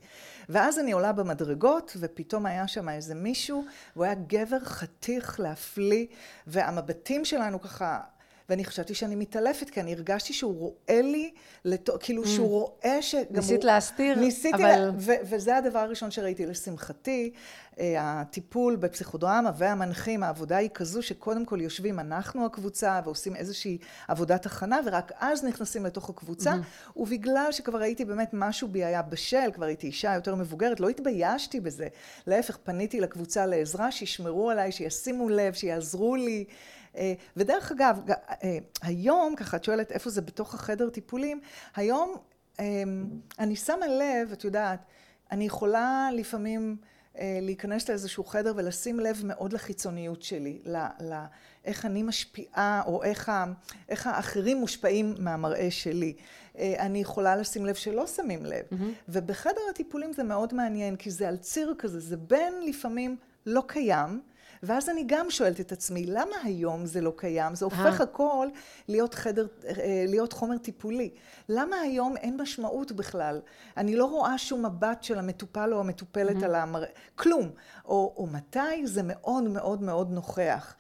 [0.48, 3.64] ואז אני עולה במדרגות, ופתאום היה שם איזה מישהו,
[3.96, 6.06] והוא היה גבר חתיך להפליא,
[6.46, 8.00] והמבטים שלנו ככה...
[8.48, 11.30] ואני חשבתי שאני מתעלפת, כי אני הרגשתי שהוא רואה לי,
[11.64, 11.90] לת...
[12.00, 12.28] כאילו mm.
[12.28, 13.72] שהוא רואה שגם ניסית הוא...
[13.72, 14.64] להסתיר, ניסיתי, אבל...
[14.64, 14.90] לה...
[14.98, 16.46] ו- וזה הדבר הראשון שראיתי.
[16.46, 17.32] לשמחתי,
[17.80, 23.78] אה, הטיפול בפסיכודרמה והמנחים, העבודה היא כזו שקודם כל יושבים אנחנו הקבוצה ועושים איזושהי
[24.08, 26.98] עבודת הכנה, ורק אז נכנסים לתוך הקבוצה, mm-hmm.
[26.98, 31.60] ובגלל שכבר הייתי באמת, משהו בי היה בשל, כבר הייתי אישה יותר מבוגרת, לא התביישתי
[31.60, 31.88] בזה.
[32.26, 36.44] להפך, פניתי לקבוצה לעזרה, שישמרו עליי, שישימו לב, שיעזרו לי.
[36.96, 41.40] אה, ודרך אגב, אה, היום, ככה את שואלת איפה זה בתוך החדר טיפולים,
[41.76, 42.16] היום
[42.58, 43.06] אמ,
[43.38, 44.84] אני שמה לב, את יודעת,
[45.32, 46.76] אני יכולה לפעמים
[47.18, 51.24] אה, להיכנס לאיזשהו חדר ולשים לב מאוד לחיצוניות שלי, ל, ל,
[51.64, 53.44] איך אני משפיעה או איך, ה,
[53.88, 56.14] איך האחרים מושפעים מהמראה שלי.
[56.58, 58.64] אני יכולה לשים לב שלא שמים לב.
[58.70, 58.74] Mm-hmm.
[59.08, 64.20] ובחדר הטיפולים זה מאוד מעניין, כי זה על ציר כזה, זה בין לפעמים לא קיים,
[64.62, 67.54] ואז אני גם שואלת את עצמי, למה היום זה לא קיים?
[67.54, 68.48] זה הופך הכל
[68.88, 69.46] להיות חדר,
[70.08, 71.10] להיות חומר טיפולי.
[71.48, 73.40] למה היום אין משמעות בכלל?
[73.76, 77.50] אני לא רואה שום מבט של המטופל או המטופלת על המראה, כלום.
[77.84, 80.74] או, או מתי זה מאוד מאוד מאוד נוכח.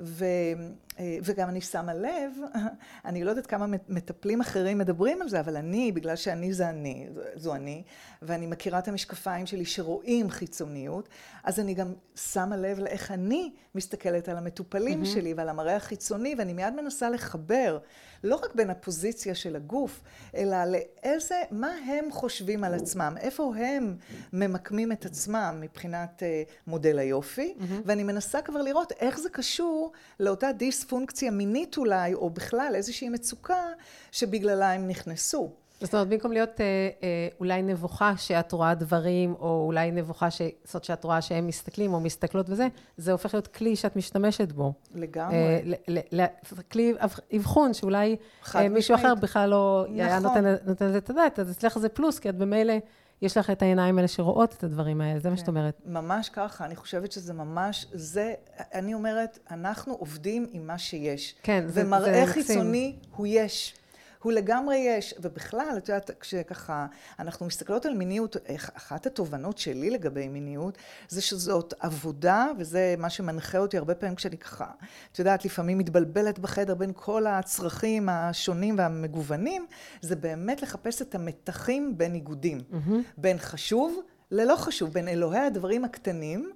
[0.00, 2.32] ו, אה, וגם אני שמה לב,
[3.04, 7.08] אני לא יודעת כמה מטפלים אחרים מדברים על זה, אבל אני, בגלל שאני זה אני,
[7.34, 7.82] זו אני,
[8.22, 11.08] ואני מכירה את המשקפיים שלי שרואים חיצוניות,
[11.44, 15.06] אז אני גם שמה לב לאיך אני מסתכלת על המטופלים mm-hmm.
[15.06, 17.78] שלי ועל המראה החיצוני, ואני מיד מנסה לחבר
[18.24, 20.00] לא רק בין הפוזיציה של הגוף,
[20.36, 23.96] אלא לאיזה, מה הם חושבים על עצמם, איפה הם
[24.32, 27.64] ממקמים את עצמם מבחינת uh, מודל היופי, mm-hmm.
[27.84, 30.52] ואני מנסה כבר לראות איך זה קשור לאותה
[30.82, 33.64] דיספונקציה מינית אולי, או בכלל איזושהי מצוקה
[34.12, 35.50] שבגללה הם נכנסו.
[35.80, 36.64] זאת אומרת, במקום להיות אה,
[37.02, 40.42] אה, אולי נבוכה שאת רואה דברים, או אולי נבוכה ש...
[40.64, 44.72] זאת שאת רואה שהם מסתכלים או מסתכלות וזה, זה הופך להיות כלי שאת משתמשת בו.
[44.94, 45.36] לגמרי.
[45.36, 46.24] אה, ל, ל,
[46.72, 46.94] כלי
[47.36, 48.16] אבחון, שאולי
[48.54, 50.00] אה, מישהו אחר בכלל לא נכון.
[50.00, 52.74] היה נותן, נותן לזה את הדעת, אז אצלך זה פלוס, כי את במילא...
[53.22, 55.80] יש לך את העיניים האלה שרואות את הדברים האלה, זה כן, מה שאת אומרת.
[55.86, 58.34] ממש ככה, אני חושבת שזה ממש, זה,
[58.74, 61.34] אני אומרת, אנחנו עובדים עם מה שיש.
[61.42, 63.74] כן, זה, ומראה זה חיצוני הוא יש.
[64.22, 66.86] הוא לגמרי יש, ובכלל, את יודעת, כשככה
[67.18, 68.36] אנחנו מסתכלות על מיניות,
[68.74, 74.36] אחת התובנות שלי לגבי מיניות, זה שזאת עבודה, וזה מה שמנחה אותי הרבה פעמים כשאני
[74.36, 74.66] ככה,
[75.12, 79.66] את יודעת, לפעמים מתבלבלת בחדר בין כל הצרכים השונים והמגוונים,
[80.00, 82.92] זה באמת לחפש את המתחים בין איגודים, mm-hmm.
[83.16, 86.52] בין חשוב ללא חשוב, בין אלוהי הדברים הקטנים,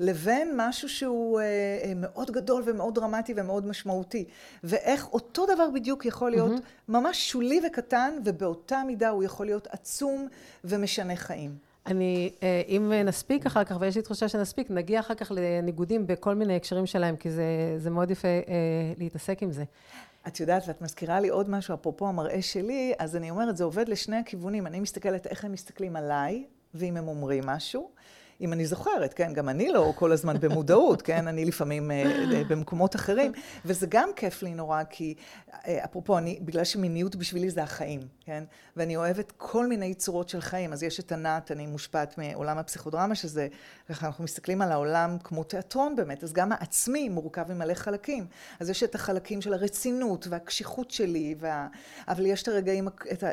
[0.00, 4.24] לבין משהו שהוא אה, אה, מאוד גדול ומאוד דרמטי ומאוד משמעותי.
[4.64, 6.88] ואיך אותו דבר בדיוק יכול להיות mm-hmm.
[6.92, 10.28] ממש שולי וקטן, ובאותה מידה הוא יכול להיות עצום
[10.64, 11.54] ומשנה חיים.
[11.86, 16.34] אני, אה, אם נספיק אחר כך, ויש לי תחושה שנספיק, נגיע אחר כך לניגודים בכל
[16.34, 17.44] מיני הקשרים שלהם, כי זה,
[17.78, 18.42] זה מאוד יפה אה,
[18.98, 19.64] להתעסק עם זה.
[20.26, 23.88] את יודעת, ואת מזכירה לי עוד משהו, אפרופו המראה שלי, אז אני אומרת, זה עובד
[23.88, 24.66] לשני הכיוונים.
[24.66, 27.90] אני מסתכלת איך הם מסתכלים עליי, ואם הם אומרים משהו.
[28.40, 29.32] אם אני זוכרת, כן?
[29.32, 31.28] גם אני לא כל הזמן במודעות, כן?
[31.28, 33.32] אני לפעמים אה, אה, במקומות אחרים,
[33.64, 35.14] וזה גם כיף לי נורא, כי
[35.66, 38.44] אה, אפרופו, אני, בגלל שמיניות בשבילי זה החיים, כן?
[38.76, 40.72] ואני אוהבת כל מיני צורות של חיים.
[40.72, 43.48] אז יש את ענת, אני מושפעת מעולם הפסיכודרמה, שזה,
[43.88, 48.26] ככה אנחנו מסתכלים על העולם כמו תיאטרון באמת, אז גם העצמי מורכב ממלא חלקים.
[48.60, 51.68] אז יש את החלקים של הרצינות והקשיחות שלי, וה...
[52.08, 52.88] אבל יש את הרגעים,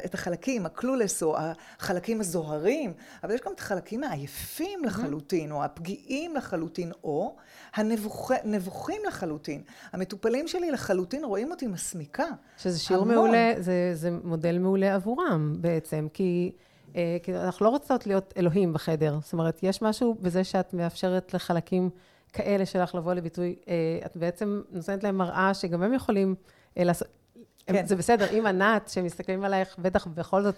[0.06, 2.94] את, החלקים, הקלולס, או החלקים הזוהרים,
[3.24, 7.36] אבל יש גם את החלקים העייפים לחלוטין, או הפגיעים לחלוטין, או
[7.76, 9.62] הנבוכים לחלוטין.
[9.94, 12.26] המטופלים שלי לחלוטין רואים אותי מסמיקה.
[12.58, 13.16] שזה שיעור המון.
[13.16, 16.52] מעולה, זה, זה מודל מעולה עבורם בעצם, כי...
[16.96, 19.20] אה, כי אנחנו לא רוצות להיות אלוהים בחדר.
[19.22, 21.90] זאת אומרת, יש משהו בזה שאת מאפשרת לחלקים
[22.34, 23.74] כאלה שלך לבוא לביטוי, אה,
[24.06, 26.36] את בעצם נותנת להם מראה שגם הם יכולים
[26.78, 27.08] אה, לעשות...
[27.66, 27.86] כן.
[27.86, 30.56] זה בסדר, אם ענת, שמסתכלים עלייך, בטח בכל זאת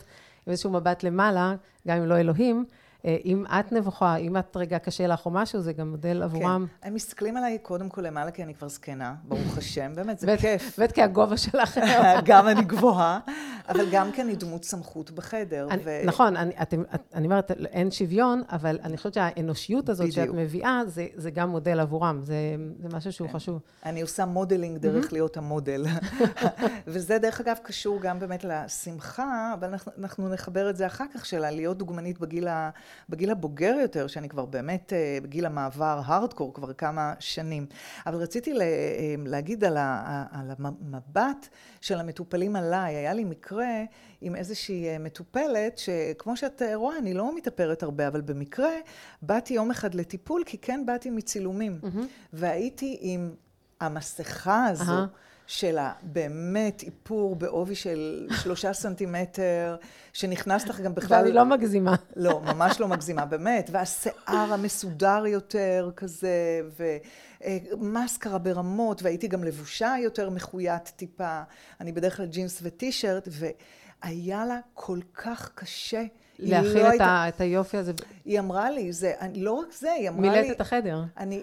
[0.48, 1.56] עם איזשהו מבט למעלה,
[1.88, 2.66] גם אם לא אלוהים,
[3.06, 6.66] אם את נבוכה, אם את רגע קשה לך או משהו, זה גם מודל עבורם.
[6.82, 10.38] כן, הם מסתכלים עליי קודם כל למעלה, כי אני כבר זקנה, ברוך השם, באמת, זה
[10.38, 10.80] כיף.
[10.80, 11.80] בטח כי הגובה שלך.
[12.26, 13.20] גם אני גבוהה,
[13.70, 15.68] אבל גם כי אני דמות סמכות בחדר.
[16.06, 16.36] נכון,
[17.14, 20.82] אני אומרת, אין שוויון, אבל אני חושבת שהאנושיות הזאת שאת מביאה,
[21.16, 22.56] זה גם מודל עבורם, זה
[22.94, 23.34] משהו שהוא כן.
[23.34, 23.60] חשוב.
[23.86, 25.86] אני עושה modeling דרך להיות המודל.
[26.88, 31.50] וזה, דרך אגב, קשור גם באמת לשמחה, אבל אנחנו נחבר את זה אחר כך, של
[31.50, 32.70] להיות דוגמנית בגיל ה...
[33.10, 37.66] בגיל הבוגר יותר, שאני כבר באמת אה, בגיל המעבר הארדקור כבר כמה שנים.
[38.06, 41.48] אבל רציתי אה, להגיד על, המבט
[41.82, 42.96] של המטופלים עליי.
[42.96, 43.84] היה לי מקרה
[44.22, 48.72] עם איזושהי אה, מטופלת, שכמו שאת רואה, אני לא מתאפרת הרבה, אבל במקרה
[49.22, 51.80] באתי יום אחד לטיפול, כי כן באתי מצילומים.
[51.84, 52.06] Mm-hmm.
[52.34, 53.32] והייתי עם
[53.80, 54.84] המסכה הזו.
[54.84, 55.29] Uh-huh.
[55.50, 59.76] של הבאמת איפור בעובי של שלושה סנטימטר,
[60.14, 61.22] שנכנס לך גם בכלל...
[61.22, 61.96] ואני לא מגזימה.
[62.16, 63.70] לא, ממש לא מגזימה, באמת.
[63.74, 66.62] והשיער המסודר יותר כזה,
[67.72, 71.42] ומסקרה ברמות, והייתי גם לבושה יותר מחויית טיפה.
[71.80, 76.04] אני בדרך כלל ג'ינס וטישרט, והיה לה כל כך קשה.
[76.40, 77.26] להכיל לא את, הייתה...
[77.28, 77.92] את היופי הזה.
[78.26, 80.42] היא אמרה לי, זה, לא רק זה, היא אמרה לי...
[80.42, 81.04] מילאת את החדר.
[81.18, 81.42] אני,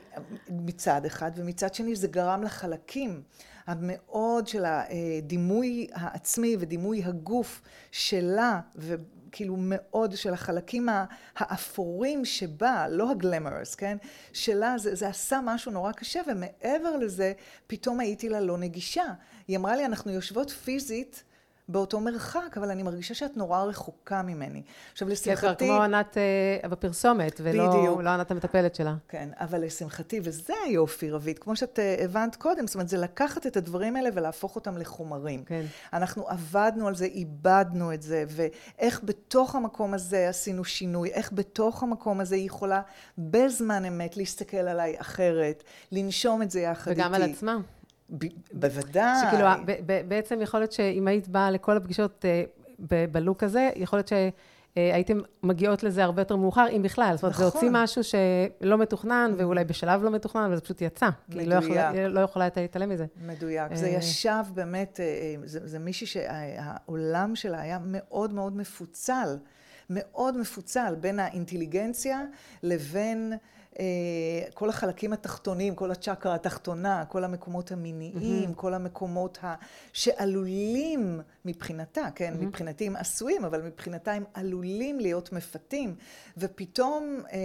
[0.51, 3.23] מצד אחד, ומצד שני זה גרם לחלקים.
[3.67, 10.89] המאוד של הדימוי העצמי ודימוי הגוף שלה, וכאילו מאוד של החלקים
[11.37, 13.97] האפורים שבה, לא הגלמרס, כן?
[14.33, 17.33] שלה, זה, זה עשה משהו נורא קשה, ומעבר לזה,
[17.67, 19.05] פתאום הייתי לה לא נגישה.
[19.49, 21.25] היא אמרה לי, אנחנו יושבות פיזית
[21.69, 24.63] באותו מרחק, אבל אני מרגישה שאת נורא רחוקה ממני.
[24.93, 25.67] עכשיו, לשמחתי...
[25.67, 26.17] זה כמו ענת
[26.63, 28.95] אה, בפרסומת, ולא לא ענת המטפלת שלה.
[29.09, 33.47] כן, אבל לשמחתי, וזה היופי, רבית, כמו שאת אה, הבנת קודם, זאת אומרת, זה לקחת
[33.47, 35.45] את הדברים האלה ולהפוך אותם לחומרים.
[35.45, 35.65] כן.
[35.93, 41.83] אנחנו עבדנו על זה, איבדנו את זה, ואיך בתוך המקום הזה עשינו שינוי, איך בתוך
[41.83, 42.81] המקום הזה היא יכולה
[43.19, 47.25] בזמן אמת להסתכל עליי אחרת, לנשום את זה יחד וגם איתי.
[47.25, 47.57] על עצמה.
[48.53, 49.27] בוודאי.
[49.27, 49.47] שכאילו,
[50.09, 52.45] בעצם יכול להיות שאם היית באה לכל הפגישות אה,
[53.13, 54.09] בלוק הזה, יכול להיות
[54.77, 57.13] שהייתם מגיעות לזה הרבה יותר מאוחר, אם בכלל.
[57.15, 57.83] זאת אומרת, זה הוציא נכון.
[57.83, 61.09] משהו שלא מתתוכנן, ואולי בשלב לא מתוכנן, וזה פשוט יצא.
[61.29, 61.65] מדויק.
[61.65, 63.07] כי היא לא יכולה להתעלם מזה.
[63.27, 63.75] מדויק.
[63.75, 69.37] זה אה, ישב באמת, אה, זה מישהי שהעולם שלה היה מאוד מאוד מפוצל.
[69.91, 72.23] מאוד מפוצל בין האינטליגנציה
[72.63, 73.33] לבין...
[73.81, 73.85] אה,
[74.55, 78.55] כל החלקים התחתונים, כל הצ'קרה התחתונה, כל המקומות המיניים, mm-hmm.
[78.55, 79.55] כל המקומות ה...
[79.93, 82.45] שעלולים מבחינתה, כן, mm-hmm.
[82.45, 85.95] מבחינתי הם עשויים, אבל מבחינתה הם עלולים להיות מפתים,
[86.37, 87.39] ופתאום, אה,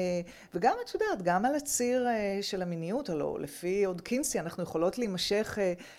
[0.54, 4.98] וגם את יודעת, גם על הציר אה, של המיניות, הלוא לפי עוד קינסי, אנחנו יכולות
[4.98, 5.58] להימשך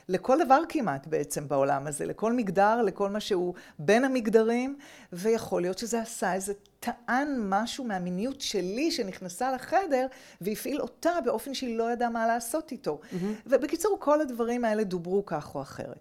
[0.09, 4.79] לכל דבר כמעט בעצם בעולם הזה, לכל מגדר, לכל מה שהוא בין המגדרים,
[5.13, 10.07] ויכול להיות שזה עשה איזה טען משהו מהמיניות שלי שנכנסה לחדר
[10.41, 13.01] והפעיל אותה באופן שהיא לא ידעה מה לעשות איתו.
[13.03, 13.17] Mm-hmm.
[13.47, 15.99] ובקיצור, כל הדברים האלה דוברו כך או אחרת.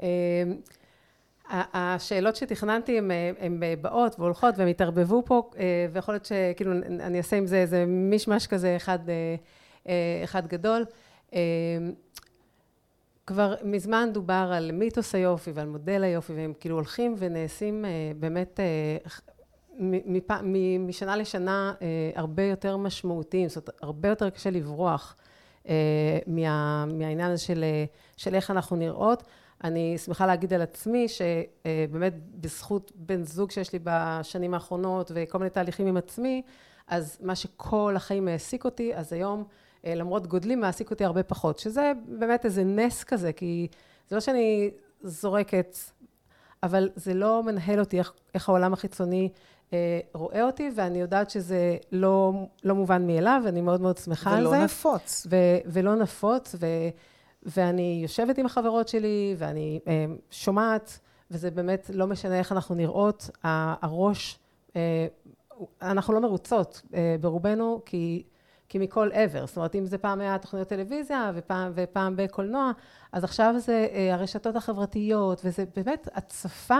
[0.00, 0.06] אמ,
[1.50, 2.98] השאלות שתכננתי
[3.38, 7.84] הן באות והולכות והן התערבבו פה, אה, ויכול להיות שכאילו אני אעשה עם זה איזה
[7.86, 9.34] מישמש כזה אחד, אה,
[9.88, 10.84] אה, אחד גדול.
[11.32, 11.38] אמ,
[13.26, 17.84] כבר מזמן דובר על מיתוס היופי ועל מודל היופי, והם כאילו הולכים ונעשים
[18.16, 18.60] באמת
[20.78, 25.16] משנה לשנה אה, הרבה יותר משמעותיים, זאת אומרת, הרבה יותר קשה לברוח
[25.68, 27.84] אה, מה, מהעניין הזה של, אה,
[28.16, 29.22] של איך אנחנו נראות.
[29.64, 35.50] אני שמחה להגיד על עצמי שבאמת בזכות בן זוג שיש לי בשנים האחרונות וכל מיני
[35.50, 36.42] תהליכים עם עצמי,
[36.88, 39.44] אז מה שכל החיים העסיק אותי, אז היום
[39.84, 43.68] למרות גודלי מעסיק אותי הרבה פחות, שזה באמת איזה נס כזה, כי
[44.08, 44.70] זה לא שאני
[45.02, 45.76] זורקת,
[46.62, 49.28] אבל זה לא מנהל אותי איך, איך העולם החיצוני
[49.72, 52.32] אה, רואה אותי, ואני יודעת שזה לא,
[52.64, 54.48] לא מובן מאליו, ואני מאוד מאוד שמחה על זה.
[54.48, 55.26] ולא נפוץ.
[55.30, 56.66] ו- ולא נפוץ, ו-
[57.42, 60.98] ואני יושבת עם החברות שלי, ואני אה, שומעת,
[61.30, 64.38] וזה באמת לא משנה איך אנחנו נראות, הראש,
[64.76, 65.06] אה,
[65.82, 68.22] אנחנו לא מרוצות אה, ברובנו, כי...
[68.72, 72.72] כי מכל עבר, זאת אומרת אם זה פעם היה תוכניות טלוויזיה ופעם, ופעם בקולנוע,
[73.12, 76.78] אז עכשיו זה אה, הרשתות החברתיות וזה באמת הצפה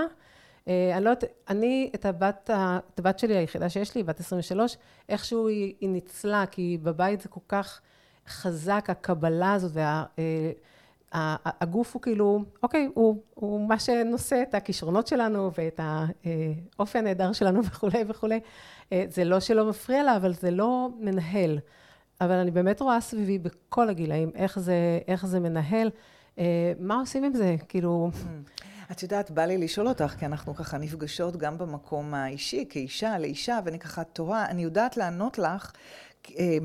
[0.68, 2.50] אה, אני לא יודעת, אני את הבת,
[2.94, 4.76] את הבת שלי היחידה שיש לי, בת 23,
[5.08, 7.80] איכשהו היא, היא ניצלה, כי בבית זה כל כך
[8.28, 10.04] חזק, הקבלה הזאת, וה...
[10.18, 10.52] אה,
[11.44, 15.80] הגוף הוא כאילו, אוקיי, הוא, הוא מה שנושא את הכישרונות שלנו ואת
[16.78, 18.40] האופי הנהדר שלנו וכולי וכולי.
[18.92, 21.58] אה, זה לא שלא מפריע לה, אבל זה לא מנהל.
[22.24, 25.90] אבל אני באמת רואה סביבי בכל הגילאים, איך זה, איך זה מנהל.
[26.78, 27.56] מה עושים עם זה?
[27.68, 28.10] כאילו...
[28.12, 28.62] Hmm.
[28.92, 33.58] את יודעת, בא לי לשאול אותך, כי אנחנו ככה נפגשות גם במקום האישי, כאישה לאישה,
[33.64, 35.72] ואני ככה תוהה, אני יודעת לענות לך
[36.30, 36.58] אה, אה,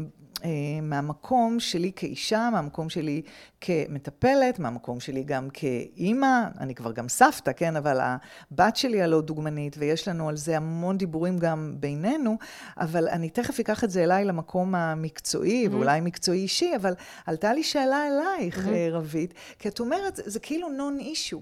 [0.82, 3.22] מהמקום שלי כאישה, מהמקום שלי
[3.62, 9.76] כמטפלת, מהמקום שלי גם כאימא, אני כבר גם סבתא, כן, אבל הבת שלי הלא דוגמנית,
[9.80, 12.38] ויש לנו על זה המון דיבורים גם בינינו,
[12.78, 15.72] אבל אני תכף אקח את זה אליי למקום המקצועי, mm-hmm.
[15.72, 16.94] ואולי מקצועי אישי, אבל
[17.26, 18.92] עלתה לי שאלה אלייך, mm-hmm.
[18.92, 21.42] רבית, כי את אומרת, זה, זה כאילו נון אישו.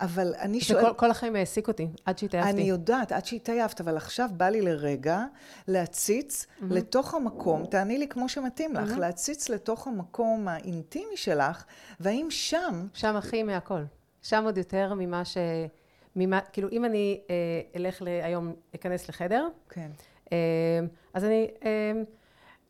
[0.00, 0.92] אבל אני שואלת...
[0.92, 2.52] וכל החיים העסיק אותי, עד שהתעייפתי.
[2.52, 5.24] אני יודעת, עד שהתעייפת, אבל עכשיו בא לי לרגע
[5.68, 6.64] להציץ mm-hmm.
[6.70, 9.00] לתוך המקום, תעני לי כמו שמתאים לך, mm-hmm.
[9.00, 11.64] להציץ לתוך המקום האינטימי שלך,
[12.00, 12.86] והאם שם...
[12.94, 13.82] שם הכי מהכל.
[14.22, 15.36] שם עוד יותר ממה ש...
[16.16, 17.34] ממה, כאילו, אם אני אה,
[17.76, 18.08] אלך ל...
[18.08, 19.90] היום, אכנס לחדר, כן.
[20.32, 20.38] אה,
[21.14, 21.48] אז אני...
[21.64, 21.92] אה,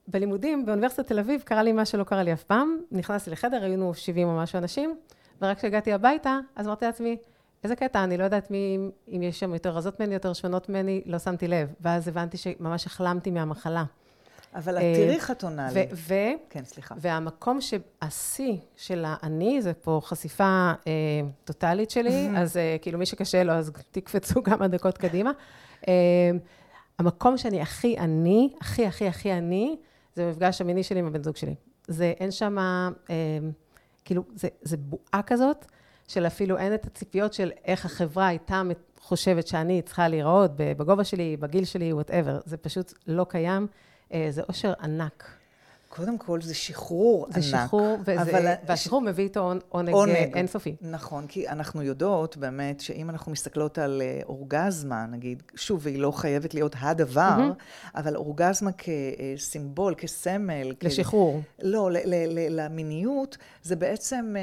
[0.08, 3.94] בלימודים באוניברסיטת תל אביב קרה לי מה שלא קרה לי אף פעם, נכנסתי לחדר, היינו
[3.94, 4.96] 70 או משהו אנשים,
[5.42, 7.16] ורק כשהגעתי הביתה, אז אמרתי לעצמי,
[7.64, 11.02] איזה קטע, אני לא יודעת מי, אם יש שם יותר רזות ממני, יותר שמנות ממני,
[11.06, 11.72] לא שמתי לב.
[11.80, 13.84] ואז הבנתי שממש החלמתי מהמחלה.
[14.54, 15.86] אבל את תראי חתונה לי.
[15.92, 16.14] ו...
[16.50, 16.94] כן, סליחה.
[16.98, 20.92] והמקום שהשיא של האני, זה פה חשיפה אה,
[21.44, 25.30] טוטאלית שלי, אז אה, כאילו מי שקשה לו, אז תקפצו כמה דקות קדימה.
[25.88, 26.30] אה,
[26.98, 29.76] המקום שאני הכי אני, הכי הכי הכי אני,
[30.14, 31.54] זה המפגש המיני שלי עם הבן זוג שלי.
[31.88, 32.58] זה, אין שם...
[33.10, 33.38] אה,
[34.04, 35.66] כאילו, זה, זה בועה כזאת,
[36.08, 38.62] של אפילו אין את הציפיות של איך החברה הייתה
[39.00, 42.40] חושבת שאני צריכה להיראות בגובה שלי, בגיל שלי, whatever.
[42.44, 43.66] זה פשוט לא קיים.
[44.12, 45.24] אה, זה אושר ענק.
[45.96, 47.66] קודם כל זה שחרור זה ענק.
[47.66, 50.16] שחרור, וזה, אבל- והשחרור מביא איתו עונ- עונג, עונג.
[50.36, 50.76] אינסופי.
[50.80, 56.10] נכון, כי אנחנו יודעות באמת שאם אנחנו מסתכלות על אה, אורגזמה, נגיד, שוב, והיא לא
[56.10, 57.52] חייבת להיות הדבר,
[57.94, 60.72] אבל אורגזמה כסימבול, כסמל.
[60.80, 61.40] כ- לשחרור.
[61.62, 64.42] לא, ל- ל- ל- למיניות, זה בעצם אה,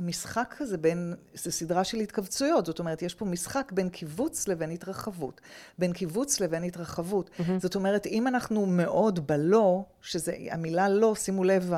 [0.00, 4.70] משחק כזה בין, זו סדרה של התכווצויות, זאת אומרת, יש פה משחק בין קיבוץ לבין
[4.70, 5.40] התרחבות.
[5.78, 7.30] בין קיבוץ לבין התרחבות.
[7.60, 11.72] זאת אומרת, אם אנחנו מאוד בלא, שזה, המילה לא, שימו לב,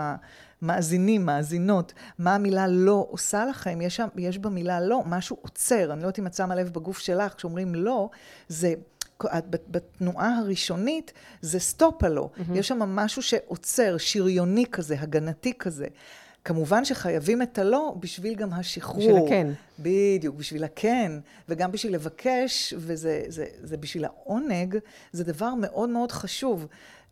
[0.62, 5.92] המאזינים, מאזינות, מה המילה לא עושה לכם, יש, יש במילה לא משהו עוצר.
[5.92, 8.10] אני לא יודעת אם את שמה לב בגוף שלך, כשאומרים לא,
[8.48, 8.74] זה...
[9.46, 12.30] בתנועה הראשונית זה סטופ הלא.
[12.34, 12.42] Mm-hmm.
[12.54, 15.86] יש שם משהו שעוצר, שריוני כזה, הגנתי כזה.
[16.44, 18.98] כמובן שחייבים את הלא בשביל גם השחרור.
[18.98, 19.52] בשביל הכן.
[19.78, 21.12] בדיוק, בשביל הכן,
[21.48, 24.78] וגם בשביל לבקש, וזה זה, זה בשביל העונג,
[25.12, 26.66] זה דבר מאוד מאוד חשוב.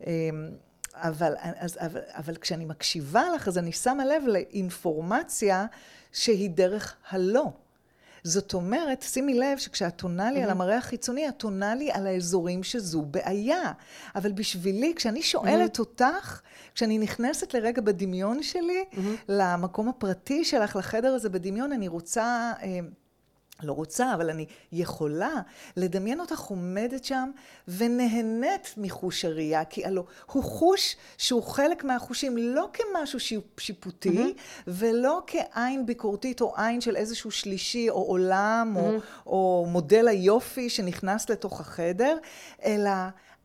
[0.07, 0.49] אמ,
[0.93, 5.65] אבל, אז, אבל, אבל כשאני מקשיבה לך, אז אני שמה לב לאינפורמציה
[6.11, 7.51] שהיא דרך הלא.
[8.23, 12.63] זאת אומרת, שימי לב שכשאת עונה לי על המראה החיצוני, את עונה לי על האזורים
[12.63, 13.71] שזו בעיה.
[14.15, 16.41] אבל בשבילי, כשאני שואלת אותך,
[16.75, 18.85] כשאני נכנסת לרגע בדמיון שלי,
[19.29, 22.53] למקום הפרטי שלך, לחדר הזה בדמיון, אני רוצה...
[22.61, 22.79] אה,
[23.63, 25.33] לא רוצה, אבל אני יכולה
[25.77, 27.31] לדמיין אותך עומדת שם
[27.67, 34.33] ונהנית מחוש הראייה, כי הלוא הוא חוש שהוא חלק מהחושים, לא כמשהו שיפ- שיפוטי,
[34.67, 38.91] ולא כעין ביקורתית או עין של איזשהו שלישי או עולם, או,
[39.27, 42.17] או מודל היופי שנכנס לתוך החדר,
[42.65, 42.91] אלא...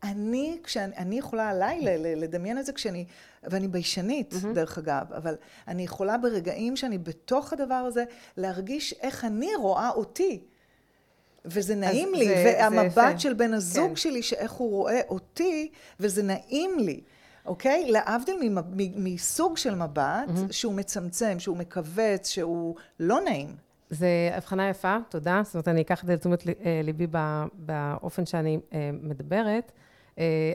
[0.03, 1.79] אני, כשאני אני יכולה עליי
[2.15, 3.05] לדמיין את זה כשאני,
[3.49, 4.47] ואני ביישנית, mm-hmm.
[4.53, 5.35] דרך אגב, אבל
[5.67, 8.03] אני יכולה ברגעים שאני בתוך הדבר הזה,
[8.37, 10.41] להרגיש איך אני רואה אותי.
[11.45, 13.19] וזה נעים לי, זה- זה והמבט יפה.
[13.19, 13.95] של בן הזוג כן.
[13.95, 17.01] שלי, שאיך הוא רואה אותי, וזה נעים לי.
[17.45, 17.91] אוקיי?
[17.91, 18.59] להבדיל
[18.95, 20.51] מסוג של מבט mm-hmm.
[20.53, 23.55] שהוא מצמצם, שהוא מכווץ, שהוא לא נעים.
[23.89, 25.41] זה הבחנה יפה, תודה.
[25.43, 27.07] זאת אומרת, אני אקח את זה לתשומת אה, ליבי
[27.53, 29.71] באופן שאני אה, מדברת,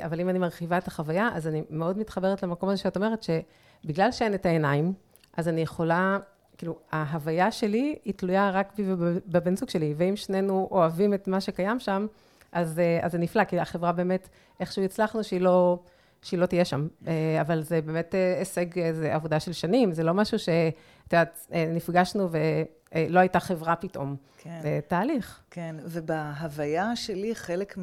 [0.04, 4.12] אבל אם אני מרחיבה את החוויה, אז אני מאוד מתחברת למקום הזה שאת אומרת, שבגלל
[4.12, 4.92] שאין את העיניים,
[5.36, 6.18] אז אני יכולה,
[6.58, 11.40] כאילו, ההוויה שלי היא תלויה רק בי ובבן זוג שלי, ואם שנינו אוהבים את מה
[11.40, 12.06] שקיים שם,
[12.52, 14.28] אז, אה, אז זה נפלא, כי החברה באמת,
[14.60, 15.78] איכשהו הצלחנו שהיא לא...
[16.22, 19.92] שהיא לא תהיה שם, אה, אבל זה באמת אה, הישג, אה, זה עבודה של שנים,
[19.92, 20.74] זה לא משהו שאת
[21.12, 24.16] יודעת, אה, נפגשנו ולא הייתה חברה פתאום.
[24.38, 24.58] כן.
[24.62, 25.40] זה תהליך.
[25.50, 27.78] כן, ובהוויה שלי חלק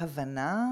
[0.00, 0.66] מההבנה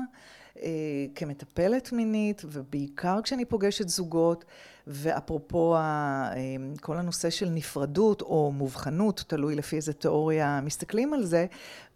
[0.63, 0.71] אה,
[1.15, 4.45] כמטפלת מינית, ובעיקר כשאני פוגשת זוגות,
[4.87, 6.41] ואפרופו ה- אה,
[6.81, 11.47] כל הנושא של נפרדות או מובחנות, תלוי לפי איזה תיאוריה מסתכלים על זה,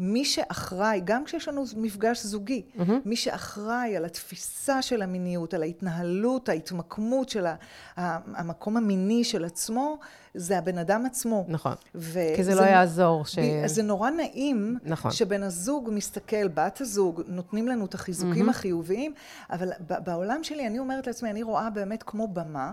[0.01, 2.83] מי שאחראי, גם כשיש לנו מפגש זוגי, mm-hmm.
[3.05, 7.57] מי שאחראי על התפיסה של המיניות, על ההתנהלות, ההתמקמות של ה-
[7.97, 9.99] המקום המיני של עצמו,
[10.35, 11.45] זה הבן אדם עצמו.
[11.49, 11.75] נכון.
[11.95, 13.39] ו- כי זה לא יעזור ש...
[13.67, 15.11] זה נורא נעים, נכון.
[15.11, 19.15] שבן הזוג מסתכל, בת הזוג, נותנים לנו את החיזוקים החיוביים,
[19.51, 22.73] אבל בעולם שלי, אני אומרת לעצמי, אני רואה באמת כמו במה.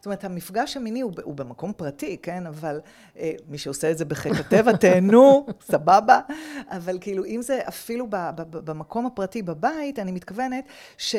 [0.00, 2.46] זאת אומרת, המפגש המיני הוא, הוא במקום פרטי, כן?
[2.46, 2.80] אבל
[3.18, 6.20] אה, מי שעושה את זה בחיק הטבע, תהנו, סבבה.
[6.68, 10.64] אבל כאילו, אם זה אפילו ב, ב, ב, במקום הפרטי בבית, אני מתכוונת
[10.98, 11.16] ש...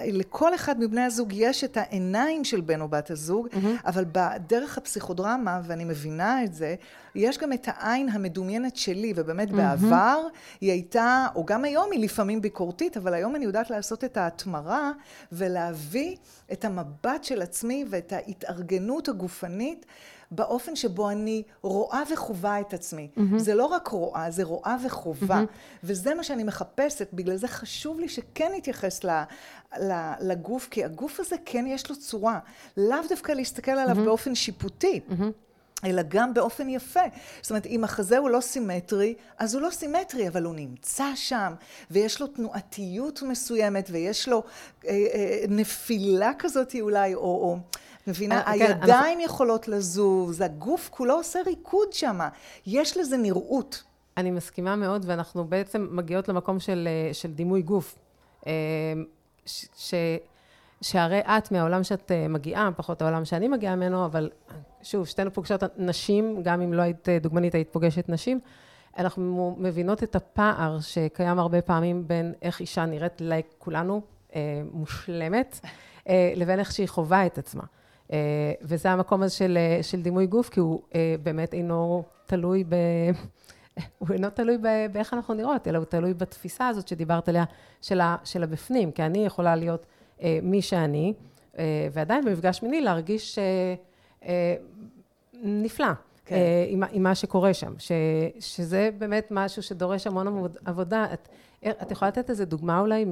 [0.00, 3.86] לכל אחד מבני הזוג יש את העיניים של בן או בת הזוג, mm-hmm.
[3.86, 6.74] אבל בדרך הפסיכודרמה, ואני מבינה את זה,
[7.14, 9.56] יש גם את העין המדומיינת שלי, ובאמת mm-hmm.
[9.56, 10.20] בעבר
[10.60, 14.92] היא הייתה, או גם היום היא לפעמים ביקורתית, אבל היום אני יודעת לעשות את ההתמרה
[15.32, 16.16] ולהביא
[16.52, 19.86] את המבט של עצמי ואת ההתארגנות הגופנית.
[20.34, 23.08] באופן שבו אני רואה וחווה את עצמי.
[23.16, 23.38] Mm-hmm.
[23.38, 25.40] זה לא רק רואה, זה רואה וחובה.
[25.40, 25.78] Mm-hmm.
[25.84, 29.22] וזה מה שאני מחפשת, בגלל זה חשוב לי שכן נתייחס ל,
[30.20, 32.38] לגוף, כי הגוף הזה כן יש לו צורה.
[32.76, 34.04] לאו דווקא להסתכל עליו mm-hmm.
[34.04, 35.00] באופן שיפוטי.
[35.08, 35.22] Mm-hmm.
[35.84, 37.00] אלא גם באופן יפה.
[37.42, 41.52] זאת אומרת, אם החזה הוא לא סימטרי, אז הוא לא סימטרי, אבל הוא נמצא שם,
[41.90, 44.42] ויש לו תנועתיות מסוימת, ויש לו
[44.86, 47.20] אה, אה, נפילה כזאת אולי, או...
[47.20, 47.58] או
[48.06, 48.40] מבינה?
[48.40, 52.18] אה, כן, הידיים יכולות לזוז, הגוף כולו עושה ריקוד שם.
[52.66, 53.82] יש לזה נראות.
[54.16, 57.98] אני מסכימה מאוד, ואנחנו בעצם מגיעות למקום של, אה, של דימוי גוף.
[59.46, 59.94] ש, ש,
[60.82, 64.30] שהרי את מהעולם שאת אה, מגיעה, פחות העולם שאני מגיעה ממנו, אבל
[64.82, 68.40] שוב, שתינו פוגשות נשים, גם אם לא היית אה, דוגמנית, היית פוגשת נשים.
[68.98, 74.00] אנחנו מבינות את הפער שקיים הרבה פעמים בין איך אישה נראית לכולנו
[74.34, 75.60] אה, מושלמת,
[76.08, 77.62] אה, לבין איך שהיא חווה את עצמה.
[78.12, 82.64] אה, וזה המקום הזה של, אה, של דימוי גוף, כי הוא אה, באמת אינו תלוי
[82.64, 82.74] ב...
[83.98, 84.58] הוא אינו תלוי
[84.92, 87.44] באיך אנחנו נראות, אלא הוא תלוי בתפיסה הזאת שדיברת עליה,
[87.82, 89.86] של, ה, של הבפנים, כי אני יכולה להיות
[90.22, 91.12] אה, מי שאני,
[91.58, 93.74] אה, ועדיין במפגש מיני להרגיש אה,
[94.24, 94.54] אה,
[95.42, 95.86] נפלא.
[96.24, 96.34] כן.
[96.34, 97.92] אה, עם, עם מה שקורה שם, ש,
[98.40, 101.06] שזה באמת משהו שדורש המון עבוד- עבודה.
[101.12, 101.28] את,
[101.82, 103.04] את יכולה לתת איזה דוגמה אולי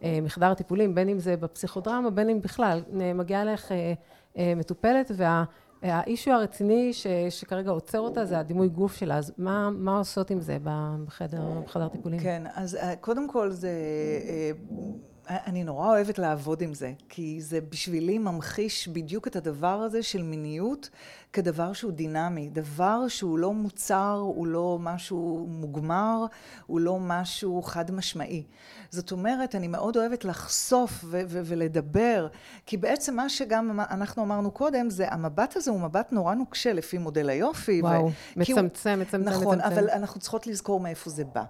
[0.00, 3.92] ממחדר הטיפולים, בין אם זה בפסיכודרמה, בין אם בכלל, אה, מגיעה אליך אה,
[4.38, 4.52] אה,
[5.84, 10.40] והאישו הרציני ש, שכרגע עוצר אותה זה הדימוי גוף שלה, אז מה, מה עושות עם
[10.40, 12.20] זה בחדר, בחדר טיפולים?
[12.20, 13.70] כן, אז אה, קודם כל זה...
[14.28, 14.50] אה,
[15.46, 20.22] אני נורא אוהבת לעבוד עם זה, כי זה בשבילי ממחיש בדיוק את הדבר הזה של
[20.22, 20.90] מיניות
[21.34, 26.26] כדבר שהוא דינמי, דבר שהוא לא מוצר, הוא לא משהו מוגמר,
[26.66, 28.44] הוא לא משהו חד משמעי.
[28.90, 32.28] זאת אומרת, אני מאוד אוהבת לחשוף ו- ו- ולדבר,
[32.66, 36.98] כי בעצם מה שגם אנחנו אמרנו קודם, זה המבט הזה הוא מבט נורא נוקשה לפי
[36.98, 37.80] מודל היופי.
[37.82, 39.72] וואו, ו- מצמצם, מצמצם, נכון, מצמצם.
[39.72, 41.44] אבל אנחנו צריכות לזכור מאיפה זה בא.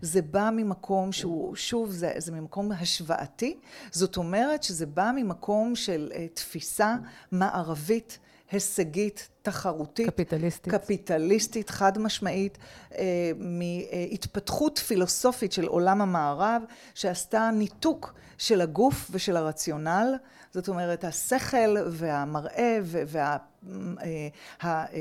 [0.00, 3.56] זה בא ממקום שהוא, שוב, זה, זה ממקום השוואתי,
[3.90, 6.96] זאת אומרת שזה בא ממקום של uh, תפיסה
[7.32, 8.18] מערבית,
[8.50, 10.10] הישגית, תחרותית.
[10.10, 10.74] קפיטליסטית.
[10.74, 12.58] קפיטליסטית, חד משמעית,
[12.94, 16.62] אה, מהתפתחות פילוסופית של עולם המערב,
[16.94, 20.14] שעשתה ניתוק של הגוף ושל הרציונל.
[20.54, 23.36] זאת אומרת, השכל והמראה וה...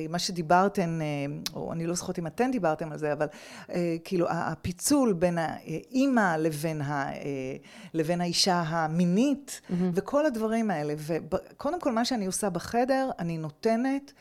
[0.10, 1.00] מה שדיברתן,
[1.56, 3.28] או אני לא זוכרת אם אתן דיברתם על זה, אבל
[4.04, 7.12] כאילו הפיצול בין האימא לבין, ה,
[7.94, 9.74] לבין האישה המינית, mm-hmm.
[9.94, 10.94] וכל הדברים האלה.
[10.98, 14.12] וקודם כל, מה שאני עושה בחדר, אני נותנת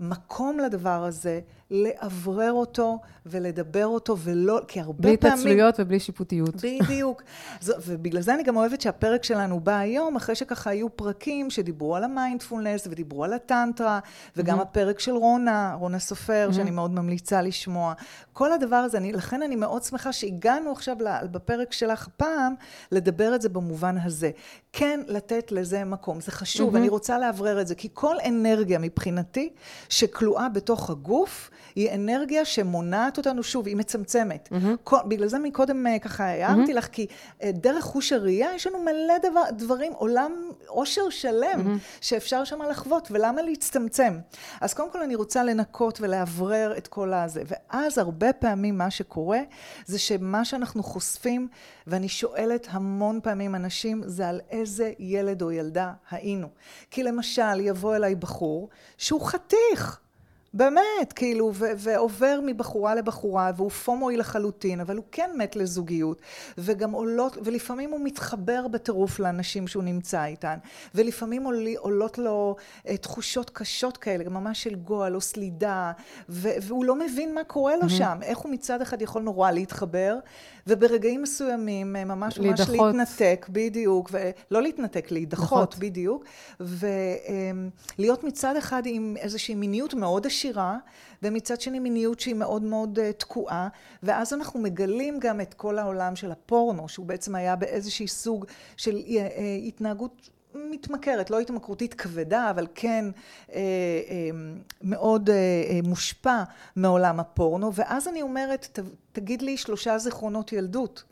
[0.00, 1.40] מקום לדבר הזה,
[1.72, 5.36] לאוורר אותו ולדבר אותו, ולא, כי הרבה בלי פעמים...
[5.36, 6.54] בלי התעצלויות ובלי שיפוטיות.
[6.56, 7.22] בדיוק.
[7.60, 11.96] זו, ובגלל זה אני גם אוהבת שהפרק שלנו בא היום, אחרי שככה היו פרקים שדיברו
[11.96, 14.00] על המיינדפולנס ודיברו על הטנטרה,
[14.36, 14.62] וגם mm-hmm.
[14.62, 16.54] הפרק של רונה, רונה סופר, mm-hmm.
[16.54, 17.94] שאני מאוד ממליצה לשמוע.
[18.32, 20.96] כל הדבר הזה, אני, לכן אני מאוד שמחה שהגענו עכשיו
[21.30, 22.54] בפרק שלך פעם,
[22.92, 24.30] לדבר את זה במובן הזה.
[24.72, 26.20] כן, לתת לזה מקום.
[26.20, 26.78] זה חשוב, mm-hmm.
[26.78, 29.50] אני רוצה לאוורר את זה, כי כל אנרגיה מבחינתי,
[29.88, 34.48] שכלואה בתוך הגוף, היא אנרגיה שמונעת אותנו, שוב, היא מצמצמת.
[34.52, 34.76] Mm-hmm.
[34.84, 36.76] כל, בגלל זה מקודם ככה הערתי mm-hmm.
[36.76, 37.06] לך, כי
[37.44, 40.32] דרך חוש הראייה יש לנו מלא דבר, דברים, עולם,
[40.66, 42.00] עושר שלם, mm-hmm.
[42.00, 44.18] שאפשר שם לחוות, ולמה להצטמצם?
[44.60, 49.40] אז קודם כל אני רוצה לנקות ולאוורר את כל הזה, ואז הרבה פעמים מה שקורה,
[49.86, 51.48] זה שמה שאנחנו חושפים,
[51.86, 56.48] ואני שואלת המון פעמים אנשים, זה על איזה ילד או ילדה היינו.
[56.90, 60.00] כי למשל, יבוא אליי בחור שהוא חתיך.
[60.54, 66.20] באמת, כאילו, ו- ועובר מבחורה לבחורה, והוא פומואי לחלוטין, אבל הוא כן מת לזוגיות,
[66.58, 70.58] וגם עולות, ולפעמים הוא מתחבר בטירוף לאנשים שהוא נמצא איתן,
[70.94, 75.92] ולפעמים עול, עולות לו uh, תחושות קשות כאלה, ממש של גועל או סלידה,
[76.28, 77.90] ו- והוא לא מבין מה קורה לו mm-hmm.
[77.90, 80.18] שם, איך הוא מצד אחד יכול נורא להתחבר,
[80.66, 82.94] וברגעים מסוימים ממש ממש להידחות.
[82.94, 86.24] להתנתק, בדיוק, ולא להתנתק, להידחות, בדיוק,
[86.60, 90.78] ולהיות מצד אחד עם איזושהי מיניות מאוד עשירה,
[91.22, 93.68] ומצד שני מיניות שהיא מאוד מאוד uh, תקועה,
[94.02, 98.44] ואז אנחנו מגלים גם את כל העולם של הפורנו, שהוא בעצם היה באיזשהי סוג
[98.76, 99.10] של אה,
[99.66, 103.04] התנהגות מתמכרת, לא התמכרותית כבדה, אבל כן
[103.52, 104.30] אה, אה,
[104.82, 106.42] מאוד אה, מושפע
[106.76, 108.78] מעולם הפורנו, ואז אני אומרת, ת,
[109.12, 111.04] תגיד לי שלושה זיכרונות ילדות.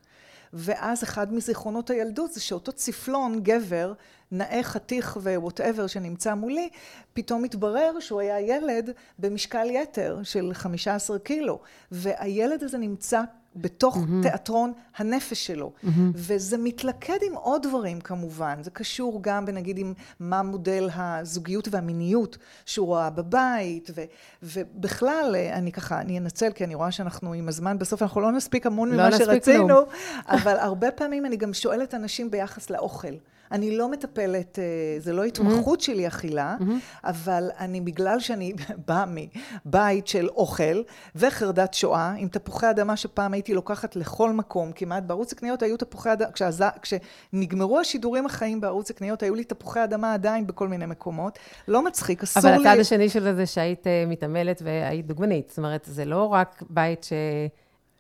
[0.53, 3.93] ואז אחד מזיכרונות הילדות זה שאותו צפלון, גבר,
[4.33, 6.69] נאה חתיך ו whatever שנמצא מולי,
[7.13, 11.61] פתאום התברר שהוא היה ילד במשקל יתר של 15 קילו,
[11.93, 13.23] והילד הזה נמצא
[13.57, 14.23] בתוך mm-hmm.
[14.23, 15.73] תיאטרון הנפש שלו.
[15.85, 15.89] Mm-hmm.
[16.15, 18.63] וזה מתלכד עם עוד דברים כמובן.
[18.63, 24.05] זה קשור גם בנגיד עם מה מודל הזוגיות והמיניות שהוא ראה בבית, ו,
[24.43, 28.67] ובכלל, אני ככה, אני אנצל, כי אני רואה שאנחנו עם הזמן, בסוף אנחנו לא נספיק
[28.67, 29.85] המון לא ממה שרצינו, כלום.
[30.29, 33.15] אבל הרבה פעמים אני גם שואלת אנשים ביחס לאוכל.
[33.53, 34.59] אני לא מטפלת,
[34.99, 35.81] זה לא התמחות.
[35.81, 36.57] שלי אכילה.
[37.05, 38.53] אבל אני, בגלל שאני
[38.89, 40.83] באה מבית של אוכל
[41.17, 46.13] וחרדת שואה, עם תפוחי אדמה שפעם הייתי לוקחת לכל מקום, כמעט בערוץ הקניות היו תפוחי
[46.13, 46.65] אדמה, כשעז...
[46.83, 51.39] כשנגמרו השידורים החיים בערוץ הקניות, היו לי תפוחי אדמה עדיין בכל מיני מקומות.
[51.69, 52.57] לא מצחיק, אסור לי...
[52.57, 57.05] אבל הצד השני של זה שהיית מתעמלת והיית דוגמנית, זאת אומרת, זה לא רק בית
[57.05, 57.13] ש...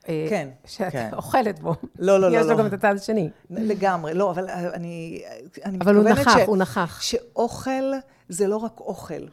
[0.05, 1.11] כן, שאת כן.
[1.13, 1.75] אוכלת בו.
[1.99, 2.37] לא, לא, לא.
[2.37, 2.59] יש לו לא.
[2.59, 3.31] גם את הצד השני.
[3.51, 5.23] לגמרי, לא, אבל אני,
[5.65, 7.01] אני אבל הוא נכח, ש, הוא נכח.
[7.01, 7.93] שאוכל
[8.29, 9.27] זה לא רק אוכל.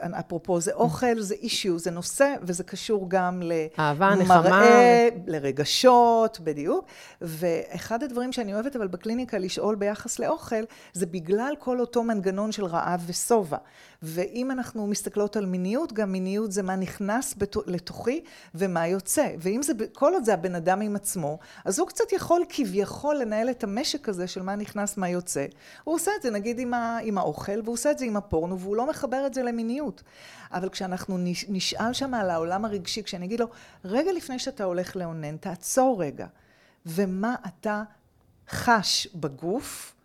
[0.00, 3.42] אפרופו, זה אוכל, זה אישיו, זה נושא, וזה קשור גם
[3.78, 6.84] אהבה, למראה, לרגשות, בדיוק.
[7.20, 12.64] ואחד הדברים שאני אוהבת, אבל בקליניקה לשאול ביחס לאוכל, זה בגלל כל אותו מנגנון של
[12.64, 13.56] רעב ושובע.
[14.06, 17.34] ואם אנחנו מסתכלות על מיניות, גם מיניות זה מה נכנס
[17.66, 19.28] לתוכי ומה יוצא.
[19.38, 23.50] ואם זה, כל עוד זה הבן אדם עם עצמו, אז הוא קצת יכול כביכול לנהל
[23.50, 25.46] את המשק הזה של מה נכנס, מה יוצא.
[25.84, 28.60] הוא עושה את זה נגיד עם, ה, עם האוכל, והוא עושה את זה עם הפורנו,
[28.60, 30.02] והוא לא מחבר את זה למיניות.
[30.52, 33.46] אבל כשאנחנו נשאל שם על העולם הרגשי, כשאני אגיד לו,
[33.84, 36.26] רגע לפני שאתה הולך לאונן, תעצור רגע.
[36.86, 37.82] ומה אתה
[38.50, 39.95] חש בגוף,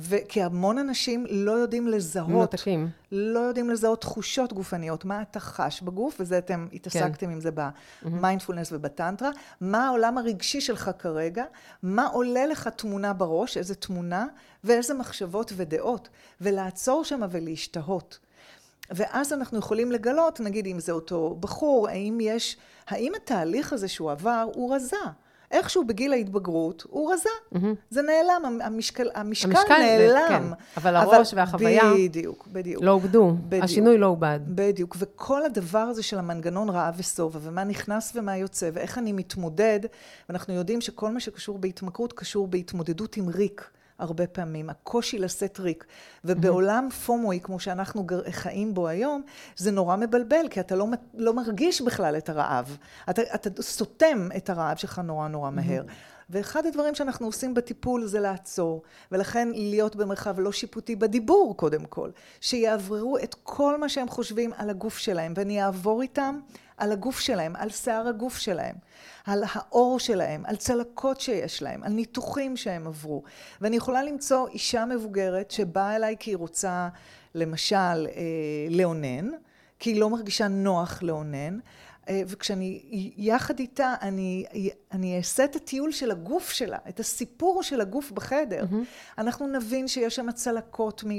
[0.00, 2.88] וכי המון אנשים לא יודעים לזהות, מנותקים.
[3.12, 7.30] לא יודעים לזהות תחושות גופניות, מה אתה חש בגוף, וזה אתם התעסקתם כן.
[7.30, 7.50] עם זה
[8.02, 9.30] במיינדפולנס ובטנטרה,
[9.60, 11.44] מה העולם הרגשי שלך כרגע,
[11.82, 14.26] מה עולה לך תמונה בראש, איזה תמונה,
[14.64, 16.08] ואיזה מחשבות ודעות,
[16.40, 18.18] ולעצור שם ולהשתהות.
[18.90, 22.56] ואז אנחנו יכולים לגלות, נגיד אם זה אותו בחור, האם יש,
[22.88, 24.96] האם התהליך הזה שהוא עבר הוא רזה?
[25.50, 27.28] איכשהו בגיל ההתבגרות, הוא רזה.
[27.54, 27.58] Mm-hmm.
[27.90, 30.28] זה נעלם, המשקל, המשקל, המשקל נעלם.
[30.28, 30.42] כן,
[30.76, 31.92] אבל הראש אבל והחוויה...
[31.94, 32.82] בדיוק, בדיוק.
[32.82, 34.40] לא עובדו, השינוי לא עובד.
[34.46, 39.80] בדיוק, וכל הדבר הזה של המנגנון רעב ושובע, ומה נכנס ומה יוצא, ואיך אני מתמודד,
[40.28, 43.70] ואנחנו יודעים שכל מה שקשור בהתמכרות קשור בהתמודדות עם ריק.
[44.00, 45.86] הרבה פעמים, הקושי לשאת ריק.
[46.24, 49.22] ובעולם פומואי, כמו שאנחנו חיים בו היום,
[49.56, 52.76] זה נורא מבלבל, כי אתה לא, לא מרגיש בכלל את הרעב.
[53.10, 55.82] אתה, אתה סותם את הרעב שלך נורא נורא מהר.
[56.30, 58.82] ואחד הדברים שאנחנו עושים בטיפול זה לעצור,
[59.12, 64.70] ולכן להיות במרחב לא שיפוטי בדיבור קודם כל, שיעברו את כל מה שהם חושבים על
[64.70, 66.40] הגוף שלהם, ואני אעבור איתם
[66.80, 68.74] על הגוף שלהם, על שיער הגוף שלהם,
[69.26, 73.22] על האור שלהם, על צלקות שיש להם, על ניתוחים שהם עברו.
[73.60, 76.88] ואני יכולה למצוא אישה מבוגרת שבאה אליי כי היא רוצה,
[77.34, 78.06] למשל, אה,
[78.70, 79.28] לאונן,
[79.78, 81.58] כי היא לא מרגישה נוח לאונן,
[82.26, 82.82] וכשאני
[83.16, 84.44] יחד איתה, אני,
[84.92, 88.64] אני אעשה את הטיול של הגוף שלה, את הסיפור של הגוף בחדר.
[88.70, 89.18] Mm-hmm.
[89.18, 91.16] אנחנו נבין שיש שם צלקות מ, אה,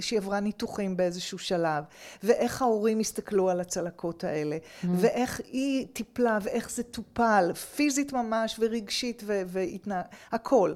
[0.00, 1.84] שהיא עברה ניתוחים באיזשהו שלב,
[2.22, 4.86] ואיך ההורים הסתכלו על הצלקות האלה, mm-hmm.
[4.96, 10.04] ואיך היא טיפלה, ואיך זה טופל, פיזית ממש, ורגשית, והתנהג...
[10.32, 10.74] הכל.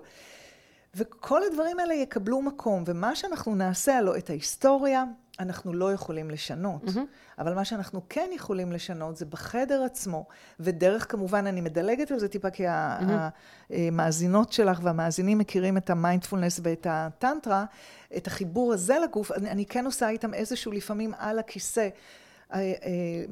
[0.95, 5.05] וכל הדברים האלה יקבלו מקום, ומה שאנחנו נעשה, הלוא את ההיסטוריה,
[5.41, 6.85] אנחנו לא יכולים לשנות.
[6.85, 7.39] Mm-hmm.
[7.39, 10.27] אבל מה שאנחנו כן יכולים לשנות זה בחדר עצמו,
[10.61, 13.71] ודרך כמובן, אני מדלגת על זה טיפה, כי mm-hmm.
[13.71, 17.65] המאזינות שלך והמאזינים מכירים את המיינדפולנס ואת הטנטרה,
[18.17, 21.89] את החיבור הזה לגוף, אני, אני כן עושה איתם איזשהו לפעמים על הכיסא.
[22.53, 23.25] אה, אה,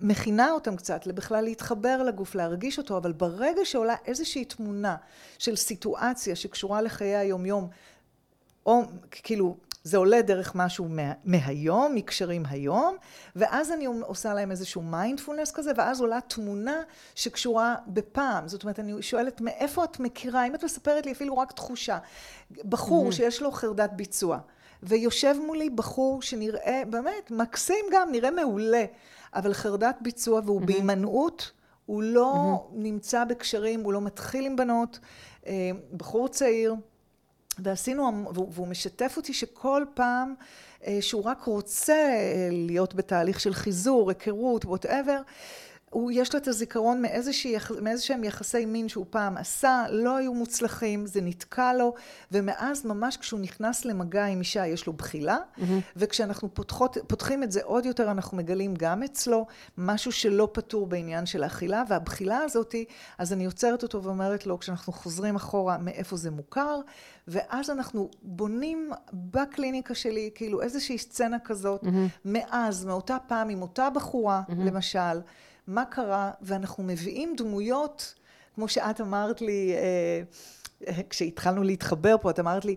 [0.00, 4.96] מכינה אותם קצת, בכלל להתחבר לגוף, להרגיש אותו, אבל ברגע שעולה איזושהי תמונה
[5.38, 7.68] של סיטואציה שקשורה לחיי היומיום,
[8.66, 12.96] או כאילו זה עולה דרך משהו מה, מהיום, מקשרים היום,
[13.36, 16.82] ואז אני עושה להם איזשהו מיינדפולנס כזה, ואז עולה תמונה
[17.14, 18.48] שקשורה בפעם.
[18.48, 21.98] זאת אומרת, אני שואלת, מאיפה את מכירה, אם את מספרת לי אפילו רק תחושה,
[22.64, 23.12] בחור mm-hmm.
[23.12, 24.38] שיש לו חרדת ביצוע,
[24.82, 28.84] ויושב מולי בחור שנראה, באמת, מקסים גם, נראה מעולה,
[29.34, 30.66] אבל חרדת ביצוע והוא mm-hmm.
[30.66, 31.52] בהימנעות,
[31.86, 32.72] הוא לא mm-hmm.
[32.72, 34.98] נמצא בקשרים, הוא לא מתחיל עם בנות,
[35.46, 36.74] אה, בחור צעיר.
[37.58, 40.34] ועשינו, והוא משתף אותי שכל פעם
[40.86, 45.20] אה, שהוא רק רוצה אה, להיות בתהליך של חיזור, היכרות, וואטאבר,
[45.94, 47.02] הוא, יש לו את הזיכרון
[47.80, 51.94] מאיזשהם יחסי מין שהוא פעם עשה, לא היו מוצלחים, זה נתקע לו,
[52.32, 55.62] ומאז ממש כשהוא נכנס למגע עם אישה יש לו בחילה, mm-hmm.
[55.96, 59.46] וכשאנחנו פותחות, פותחים את זה עוד יותר, אנחנו מגלים גם אצלו
[59.78, 62.84] משהו שלא פתור בעניין של האכילה, והבחילה הזאתי,
[63.18, 66.80] אז אני עוצרת אותו ואומרת לו, כשאנחנו חוזרים אחורה, מאיפה זה מוכר,
[67.28, 71.88] ואז אנחנו בונים בקליניקה שלי, כאילו איזושהי סצנה כזאת, mm-hmm.
[72.24, 74.52] מאז, מאותה פעם, עם אותה בחורה, mm-hmm.
[74.58, 75.20] למשל,
[75.66, 78.14] מה קרה, ואנחנו מביאים דמויות,
[78.54, 80.22] כמו שאת אמרת לי, אה,
[81.10, 82.76] כשהתחלנו להתחבר פה, את אמרת לי,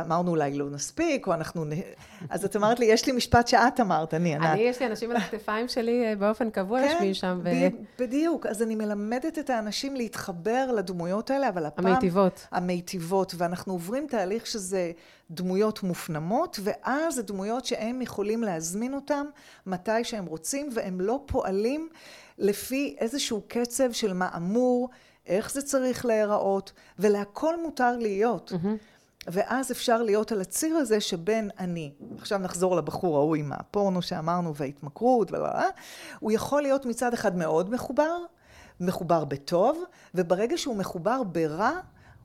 [0.00, 1.64] אמרנו אולי לא נספיק, או אנחנו...
[2.30, 4.44] אז את אמרת לי, יש לי משפט שאת אמרת, אני, ענת.
[4.44, 7.40] אני, יש לי אנשים על הכתפיים שלי אה, באופן קבוע כן, יושבים שם.
[7.44, 7.48] ו...
[7.98, 8.46] בדיוק.
[8.46, 11.86] אז אני מלמדת את האנשים להתחבר לדמויות האלה, אבל הפעם...
[11.86, 12.46] המיטיבות.
[12.50, 13.34] המיטיבות.
[13.38, 14.92] ואנחנו עוברים תהליך שזה
[15.30, 19.26] דמויות מופנמות, ואז הדמויות שהם יכולים להזמין אותם
[19.66, 21.88] מתי שהם רוצים, והם לא פועלים
[22.38, 24.88] לפי איזשהו קצב של מה אמור,
[25.26, 28.52] איך זה צריך להיראות, ולהכל מותר להיות.
[28.52, 28.95] Mm-hmm.
[29.26, 34.56] ואז אפשר להיות על הציר הזה שבין אני, עכשיו נחזור לבחור ההוא עם הפורנו שאמרנו
[34.56, 35.32] וההתמכרות,
[36.20, 38.16] הוא יכול להיות מצד אחד מאוד מחובר,
[38.80, 41.70] מחובר בטוב, וברגע שהוא מחובר ברע,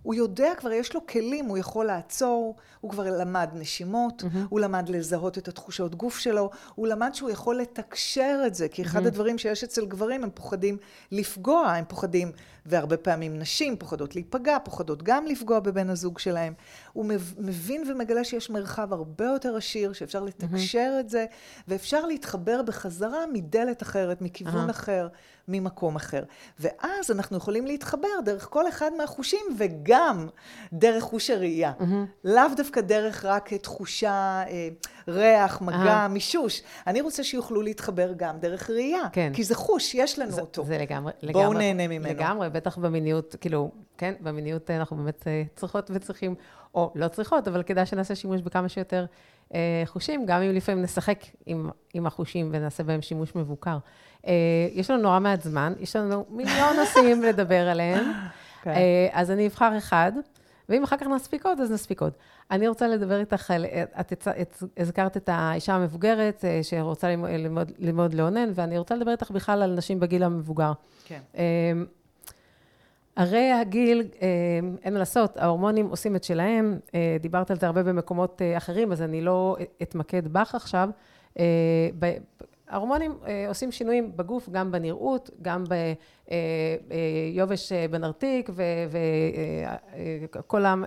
[0.04, 4.38] הוא יודע כבר, יש לו כלים, הוא יכול לעצור, הוא כבר למד נשימות, mm-hmm.
[4.50, 8.82] הוא למד לזהות את התחושות גוף שלו, הוא למד שהוא יכול לתקשר את זה, כי
[8.82, 9.08] אחד mm-hmm.
[9.08, 10.78] הדברים שיש אצל גברים, הם פוחדים
[11.12, 12.32] לפגוע, הם פוחדים,
[12.66, 16.54] והרבה פעמים נשים פוחדות להיפגע, פוחדות גם לפגוע בבן הזוג שלהם.
[16.94, 17.06] הוא
[17.38, 21.00] מבין ומגלה שיש מרחב הרבה יותר עשיר, שאפשר לתקשר mm-hmm.
[21.00, 21.26] את זה,
[21.68, 24.72] ואפשר להתחבר בחזרה מדלת אחרת, מכיוון uh-huh.
[24.72, 25.08] אחר.
[25.48, 26.24] ממקום אחר.
[26.60, 30.28] ואז אנחנו יכולים להתחבר דרך כל אחד מהחושים, וגם
[30.74, 31.74] דרך חוש הראייה.
[31.80, 31.84] Mm-hmm.
[32.24, 34.70] לאו דווקא דרך רק תחושה, אה,
[35.08, 36.08] ריח, מגע, uh-huh.
[36.08, 36.62] מישוש.
[36.88, 39.04] אני רוצה שיוכלו להתחבר גם דרך ראייה.
[39.12, 39.32] כן.
[39.36, 40.66] כי זה חוש, יש לנו זה, אותו.
[40.66, 41.46] זה לגמרי, לגמרי.
[41.46, 42.10] בואו נהנה ממנו.
[42.10, 46.36] לגמרי, בטח במיניות, כאילו, כן, במיניות אנחנו באמת אה, צריכות וצריכים,
[46.76, 49.06] או לא צריכות, אבל כדאי שנעשה שימוש בכמה שיותר אה,
[49.86, 53.78] חושים, גם אם לפעמים נשחק עם, עם החושים ונעשה בהם שימוש מבוקר.
[54.28, 54.34] אה,
[54.74, 58.64] יש לנו נורא מעט זמן, יש לנו מיליון נושאים לדבר עליהם, okay.
[58.64, 58.70] כן.
[58.70, 60.12] אה, אז אני אבחר אחד,
[60.70, 62.14] ואם אחר כך נספיק עוד, אז נספיק עוד.
[62.52, 63.66] אני רוצה לדבר איתך, על,
[64.00, 68.96] את, את, את הזכרת את האישה המבוגרת אה, שרוצה ללמוד, ללמוד, ללמוד לאונן, ואני רוצה
[68.96, 70.72] לדבר איתך בכלל על נשים בגיל המבוגר.
[71.06, 71.20] כן.
[73.18, 74.08] הרי הגיל,
[74.84, 76.80] אין מה לעשות, ההורמונים עושים את שלהם,
[77.22, 80.90] דיברת על זה הרבה במקומות אחרים, אז אני לא אתמקד בך עכשיו.
[82.72, 85.64] ההורמונים אה, עושים שינויים בגוף, גם בנראות, גם
[86.88, 88.50] ביובש אה, אה, בנרתיק,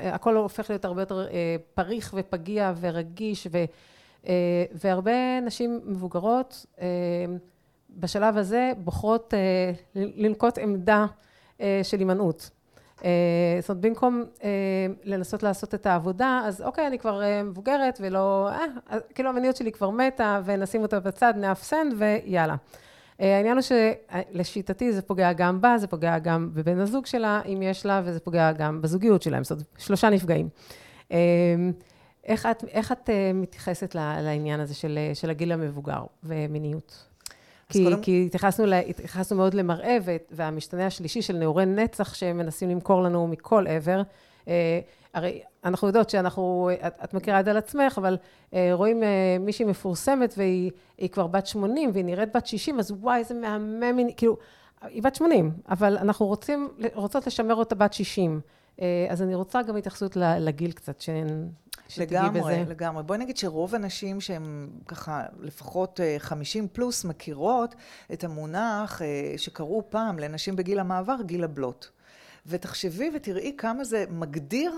[0.03, 1.27] והכל הופך להיות הרבה יותר
[1.75, 3.65] פריך ופגיע ורגיש, ו,
[4.73, 6.67] והרבה נשים מבוגרות
[7.91, 9.35] בשלב הזה בוחרות
[9.95, 11.07] לנקוט עמדה
[11.83, 12.51] של הימנעות.
[13.05, 13.11] אה,
[13.61, 14.49] זאת אומרת, במקום אה,
[15.05, 19.73] לנסות לעשות את העבודה, אז אוקיי, אני כבר אה, מבוגרת ולא, אה, כאילו המיניות שלי
[19.73, 22.57] כבר מתה, ונשים אותה בצד, נאפסן ויאללה.
[23.19, 27.87] העניין הוא שלשיטתי זה פוגע גם בה, זה פוגע גם בבן הזוג שלה, אם יש
[27.87, 30.49] לה, וזה פוגע גם בזוגיות שלהם, זאת אומרת, שלושה נפגעים.
[32.25, 37.14] איך את, איך את מתייחסת לעניין הזה של, של הגיל המבוגר ומיניות?
[37.79, 38.03] כי, קודם...
[38.03, 39.99] כי התייחסנו, לה, התייחסנו מאוד למראה,
[40.31, 44.03] והמשתנה השלישי של נעורי נצח שמנסים למכור לנו מכל עבר.
[44.49, 44.81] אה,
[45.15, 48.17] הרי אנחנו יודעות שאנחנו, את, את מכירה את זה על עצמך, אבל
[48.55, 53.19] אה, רואים אה, מישהי מפורסמת והיא כבר בת 80 והיא נראית בת 60, אז וואי,
[53.19, 54.37] איזה מהמם, כאילו,
[54.83, 58.41] היא בת 80, אבל אנחנו רוצים, רוצות לשמר אותה בת 60.
[58.81, 61.49] אה, אז אני רוצה גם התייחסות לגיל קצת, שהן...
[61.99, 62.65] לגמרי, בזה.
[62.69, 63.03] לגמרי.
[63.03, 67.75] בואי נגיד שרוב הנשים שהן ככה לפחות 50 אה, פלוס מכירות
[68.13, 71.87] את המונח אה, שקראו פעם לנשים בגיל המעבר, גיל הבלוט.
[72.47, 74.73] ותחשבי ותראי כמה זה מגדיר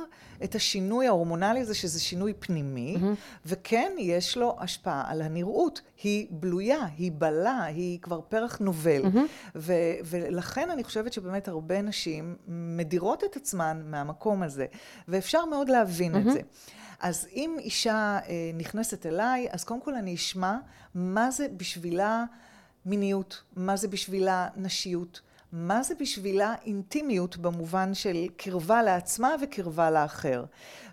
[0.45, 3.47] את השינוי ההורמונלי הזה, שזה שינוי פנימי, mm-hmm.
[3.47, 5.81] וכן, יש לו השפעה על הנראות.
[6.03, 9.03] היא בלויה, היא בלה, היא כבר פרח נובל.
[9.03, 9.19] Mm-hmm.
[9.57, 9.73] ו-
[10.05, 14.67] ולכן אני חושבת שבאמת הרבה נשים מדירות את עצמן מהמקום הזה,
[15.09, 16.19] ואפשר מאוד להבין mm-hmm.
[16.19, 16.41] את זה.
[17.01, 20.57] אז אם אישה אה, נכנסת אליי, אז קודם כל אני אשמע
[20.95, 22.25] מה זה בשבילה
[22.87, 25.21] מיניות, מה זה בשבילה נשיות,
[25.53, 30.45] מה זה בשבילה אינטימיות במובן של קרבה לעצמה וקרבה לאחר.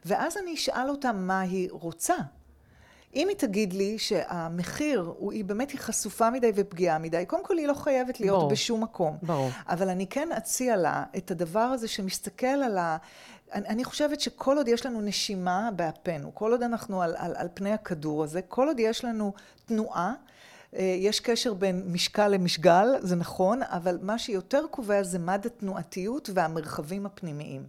[0.05, 2.15] ואז אני אשאל אותה מה היא רוצה.
[3.15, 7.57] אם היא תגיד לי שהמחיר, הוא, היא באמת היא חשופה מדי ופגיעה מדי, קודם כל
[7.57, 8.51] היא לא חייבת להיות ברור.
[8.51, 9.17] בשום מקום.
[9.21, 9.49] ברור.
[9.67, 12.97] אבל אני כן אציע לה את הדבר הזה שמסתכל על ה...
[13.53, 17.47] אני, אני חושבת שכל עוד יש לנו נשימה באפינו, כל עוד אנחנו על, על, על
[17.53, 19.33] פני הכדור הזה, כל עוד יש לנו
[19.65, 20.13] תנועה,
[20.75, 26.29] אה, יש קשר בין משקל למשגל, זה נכון, אבל מה שיותר קובע זה מד התנועתיות
[26.33, 27.63] והמרחבים הפנימיים.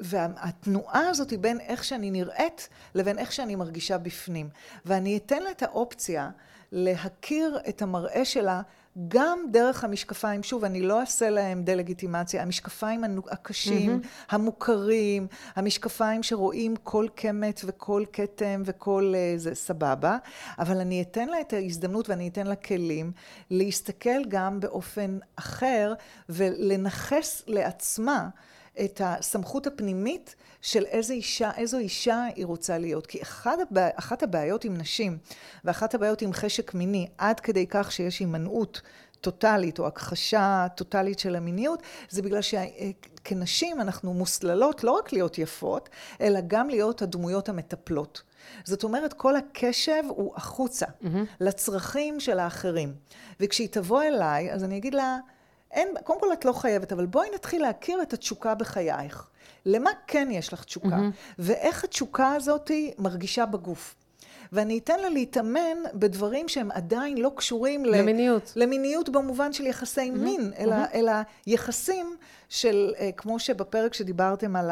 [0.00, 4.48] והתנועה הזאת היא בין איך שאני נראית לבין איך שאני מרגישה בפנים.
[4.86, 6.30] ואני אתן לה את האופציה
[6.72, 8.62] להכיר את המראה שלה
[9.08, 14.34] גם דרך המשקפיים, שוב, אני לא אעשה להם דה-לגיטימציה, המשקפיים הקשים, mm-hmm.
[14.34, 15.26] המוכרים,
[15.56, 20.16] המשקפיים שרואים כל קמת וכל כתם וכל uh, זה סבבה,
[20.58, 23.12] אבל אני אתן לה את ההזדמנות ואני אתן לה כלים
[23.50, 25.94] להסתכל גם באופן אחר
[26.28, 28.28] ולנכס לעצמה
[28.80, 33.06] את הסמכות הפנימית של איזה אישה, איזו אישה היא רוצה להיות.
[33.06, 33.56] כי אחד.
[33.74, 35.18] אחת הבעיות עם נשים,
[35.64, 38.80] ואחת הבעיות עם חשק מיני, עד כדי כך שיש הימנעות
[39.20, 45.88] טוטאלית או הכחשה טוטאלית של המיניות, זה בגלל שכנשים אנחנו מוסללות לא רק להיות יפות,
[46.20, 48.22] אלא גם להיות הדמויות המטפלות.
[48.64, 51.06] זאת אומרת, כל הקשב הוא החוצה, mm-hmm.
[51.40, 52.94] לצרכים של האחרים.
[53.40, 55.18] וכשהיא תבוא אליי, אז אני אגיד לה,
[55.72, 59.28] אין, קודם כל את לא חייבת, אבל בואי נתחיל להכיר את התשוקה בחייך.
[59.66, 60.88] למה כן יש לך תשוקה?
[60.88, 61.34] Mm-hmm.
[61.38, 63.94] ואיך התשוקה הזאת מרגישה בגוף.
[64.52, 68.52] ואני אתן לה להתאמן בדברים שהם עדיין לא קשורים למיניות.
[68.56, 70.18] למיניות במובן של יחסי mm-hmm.
[70.18, 70.94] מין, אלא, mm-hmm.
[70.94, 71.12] אלא
[71.46, 72.16] יחסים
[72.48, 74.70] של, אה, כמו שבפרק שדיברתם על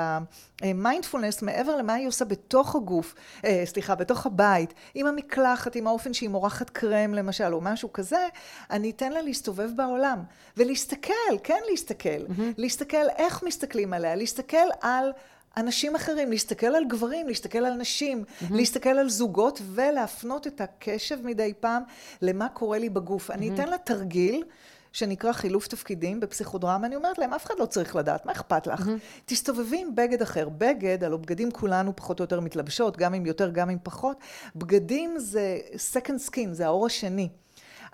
[0.62, 3.14] המיינדפולנס, מעבר למה היא עושה בתוך הגוף,
[3.44, 8.26] אה, סליחה, בתוך הבית, עם המקלחת, עם האופן שהיא מורחת קרם למשל, או משהו כזה,
[8.70, 10.22] אני אתן לה להסתובב בעולם
[10.56, 11.12] ולהסתכל,
[11.42, 12.42] כן להסתכל, mm-hmm.
[12.56, 15.12] להסתכל איך מסתכלים עליה, להסתכל על...
[15.60, 18.44] אנשים אחרים, להסתכל על גברים, להסתכל על נשים, mm-hmm.
[18.50, 21.82] להסתכל על זוגות ולהפנות את הקשב מדי פעם
[22.22, 23.30] למה קורה לי בגוף.
[23.30, 23.34] Mm-hmm.
[23.34, 24.44] אני אתן לה תרגיל
[24.92, 28.80] שנקרא חילוף תפקידים בפסיכודרמה, אני אומרת להם, אף אחד לא צריך לדעת, מה אכפת לך?
[28.80, 29.24] Mm-hmm.
[29.24, 30.48] תסתובבי עם בגד אחר.
[30.48, 34.16] בגד, הלוא בגדים כולנו פחות או יותר מתלבשות, גם אם יותר, גם אם פחות.
[34.56, 35.58] בגדים זה
[35.92, 37.28] second skin, זה האור השני.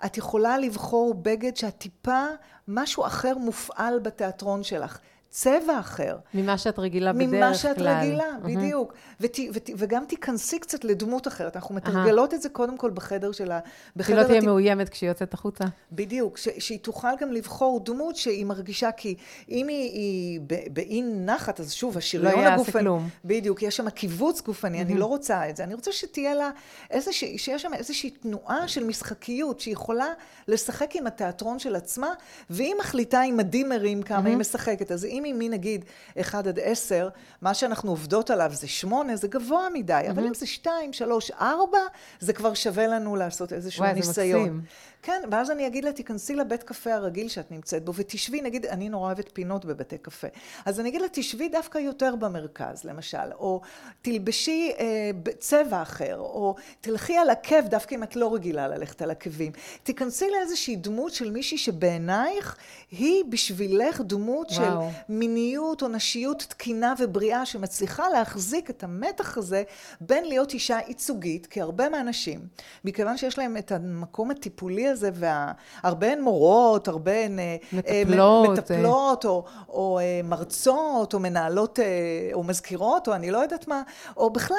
[0.05, 2.25] את יכולה לבחור בגד שהטיפה
[2.67, 4.99] משהו אחר מופעל בתיאטרון שלך.
[5.29, 6.17] צבע אחר.
[6.33, 7.37] ממה שאת רגילה בדרך כלל.
[7.37, 8.93] ממה שאת רגילה, בדיוק.
[9.21, 11.55] ות, ות, וגם תיכנסי קצת לדמות אחרת.
[11.55, 13.59] אנחנו מתרגלות את זה קודם כל בחדר שלה.
[14.07, 15.63] היא לא תהיה מאוימת כשהיא יוצאת החוצה.
[15.91, 19.15] בדיוק, ש, שהיא תוכל גם לבחור דמות שהיא מרגישה, כי
[19.49, 20.39] אם היא, היא
[20.71, 22.55] באי נחת, אז שוב, השריון הגופני...
[22.55, 23.09] לא יעשה כלום.
[23.25, 25.63] בדיוק, יש שם קיבוץ גופני, אני לא רוצה את זה.
[25.63, 26.49] אני רוצה שתהיה לה
[26.91, 30.07] איזושהי, שיש שם איזושהי תנועה של משחקיות, שהיא יכולה
[30.47, 32.13] לשחק עם התיאטרון של עצמה,
[32.49, 34.91] והיא מחליטה עם הדימרים כמה היא משחקת.
[34.91, 35.85] אז אם היא מנגיד
[36.21, 37.09] 1 עד 10,
[37.41, 41.77] מה שאנחנו עובדות עליו זה 8, זה גבוה מדי, אבל אם זה 2, 3, 4,
[42.19, 44.39] זה כבר שווה לנו לעשות איזשהו ניסיון.
[44.41, 44.61] וואי, זה מקסים.
[45.01, 48.89] כן, ואז אני אגיד לה, תיכנסי לבית קפה הרגיל שאת נמצאת בו, ותשבי, נגיד, אני
[48.89, 50.27] נורא אוהבת פינות בבתי קפה.
[50.65, 53.61] אז אני אגיד לה, תשבי דווקא יותר במרכז, למשל, או
[54.01, 59.11] תלבשי אה, צבע אחר, או תלכי על עקב, דווקא אם את לא רגילה ללכת על
[59.11, 59.51] עקבים.
[59.83, 62.57] תיכנסי לאיזושהי דמות של מישהי שבעינייך
[62.91, 64.89] היא בשבילך דמות וואו.
[64.89, 69.63] של מיניות או נשיות תקינה ובריאה, שמצליחה להחזיק את המתח הזה
[70.01, 72.39] בין להיות אישה ייצוגית, כי הרבה מהנשים,
[72.85, 79.25] מכיוון שיש להם את המקום הטיפולי הזה, והרבה הן מורות, הרבה הן אה, מטפלות, מטפלות
[79.25, 81.85] או, או אה, מרצות, או מנהלות, אה,
[82.33, 83.81] או מזכירות, או אני לא יודעת מה,
[84.17, 84.57] או בכלל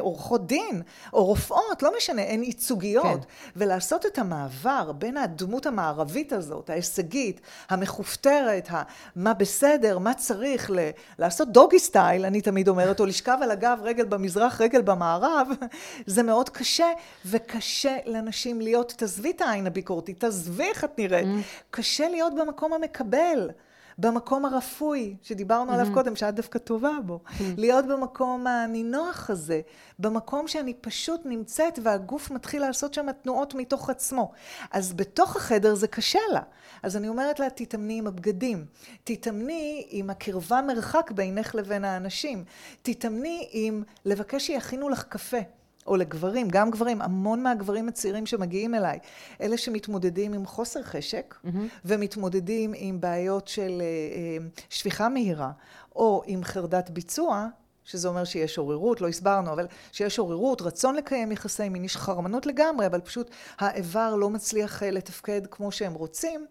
[0.00, 0.82] עורכות דין,
[1.12, 3.04] או רופאות, לא משנה, הן ייצוגיות.
[3.04, 3.16] כן.
[3.56, 8.68] ולעשות את המעבר בין הדמות המערבית הזאת, ההישגית, המכופתרת,
[9.16, 13.78] מה בסדר, מה צריך ל- לעשות דוגי סטייל, אני תמיד אומרת, או לשכב על הגב,
[13.82, 15.48] רגל במזרח, רגל במערב,
[16.06, 16.86] זה מאוד קשה,
[17.24, 21.26] וקשה לנשים להיות להיות, תעזבי את העין הביקורתית, תעזבי איך את נראית.
[21.26, 21.66] Mm.
[21.70, 23.50] קשה להיות במקום המקבל.
[23.98, 25.74] במקום הרפוי, שדיברנו mm-hmm.
[25.74, 27.20] עליו קודם, שאת דווקא טובה בו.
[27.26, 27.42] Mm-hmm.
[27.56, 29.60] להיות במקום הנינוח הזה,
[29.98, 34.32] במקום שאני פשוט נמצאת והגוף מתחיל לעשות שם תנועות מתוך עצמו.
[34.70, 36.40] אז בתוך החדר זה קשה לה.
[36.82, 38.64] אז אני אומרת לה, תתאמני עם הבגדים.
[39.04, 42.44] תתאמני עם הקרבה מרחק בינך לבין האנשים.
[42.82, 45.40] תתאמני עם לבקש שיכינו לך קפה.
[45.86, 48.98] או לגברים, גם גברים, המון מהגברים הצעירים שמגיעים אליי,
[49.40, 51.48] אלה שמתמודדים עם חוסר חשק, mm-hmm.
[51.84, 55.50] ומתמודדים עם בעיות של אה, אה, שפיכה מהירה,
[55.96, 57.48] או עם חרדת ביצוע,
[57.86, 62.46] שזה אומר שיש עוררות, לא הסברנו, אבל שיש עוררות, רצון לקיים יחסי מין, יש חרמנות
[62.46, 66.46] לגמרי, אבל פשוט האיבר לא מצליח אה, לתפקד כמו שהם רוצים,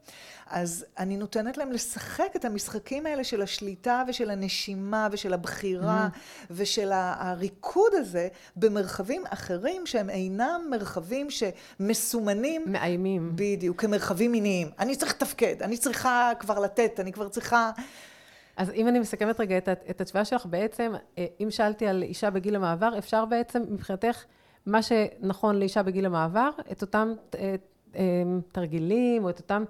[0.48, 6.46] אז אני נותנת להם לשחק את המשחקים האלה של השליטה ושל הנשימה ושל הבחירה mm-hmm.
[6.52, 12.64] ושל הריקוד הזה במרחבים אחרים שהם אינם מרחבים שמסומנים.
[12.68, 13.32] מאיימים.
[13.36, 14.70] בדיוק, כמרחבים מיניים.
[14.80, 17.72] אני צריך לתפקד, אני צריכה כבר לתת, אני כבר צריכה...
[18.58, 22.30] אז אם אני מסכמת רגע את, את התשובה שלך, בעצם, אה, אם שאלתי על אישה
[22.30, 24.24] בגיל המעבר, אפשר בעצם מבחינתך,
[24.66, 27.56] מה שנכון לאישה בגיל המעבר, את אותם אה,
[27.95, 28.01] אה,
[28.51, 29.64] תרגילים, או את אותם,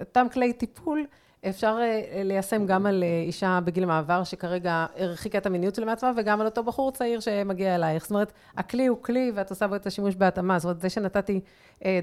[0.00, 1.06] אותם כלי טיפול,
[1.48, 1.78] אפשר
[2.24, 6.64] ליישם גם על אישה בגיל המעבר, שכרגע הרחיקה את המיניות שלה מעצמה, וגם על אותו
[6.64, 8.02] בחור צעיר שמגיע אלייך.
[8.02, 10.58] זאת אומרת, הכלי הוא כלי, ואת עושה בו את השימוש בהתאמה.
[10.58, 11.40] זאת אומרת, זה שנתתי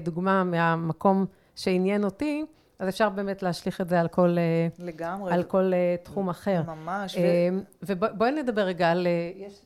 [0.02, 1.26] דוגמה מהמקום
[1.56, 2.44] שעניין אותי,
[2.78, 5.32] אז אפשר באמת להשליך את זה על כל, אה, לגמרי.
[5.32, 6.62] על כל אה, תחום אחר.
[6.66, 7.16] ממש.
[7.16, 7.48] אה,
[7.82, 9.06] ובואי נדבר רגע על,
[9.36, 9.62] יש,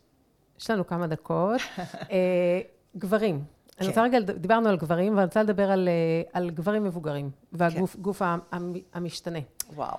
[0.60, 1.60] יש לנו כמה דקות.
[2.96, 3.38] גברים.
[3.38, 3.44] כן.
[3.78, 5.88] אני רוצה רגע, דיברנו על גברים, ואני רוצה לדבר על,
[6.32, 8.58] על גברים מבוגרים, והגוף כן.
[8.92, 9.38] המשתנה.
[9.74, 9.98] וואו.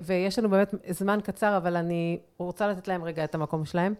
[0.00, 3.94] ויש לנו באמת זמן קצר, אבל אני רוצה לתת להם רגע את המקום שלהם.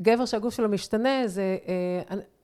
[0.00, 1.58] גבר שהגוף שלו משתנה, זה,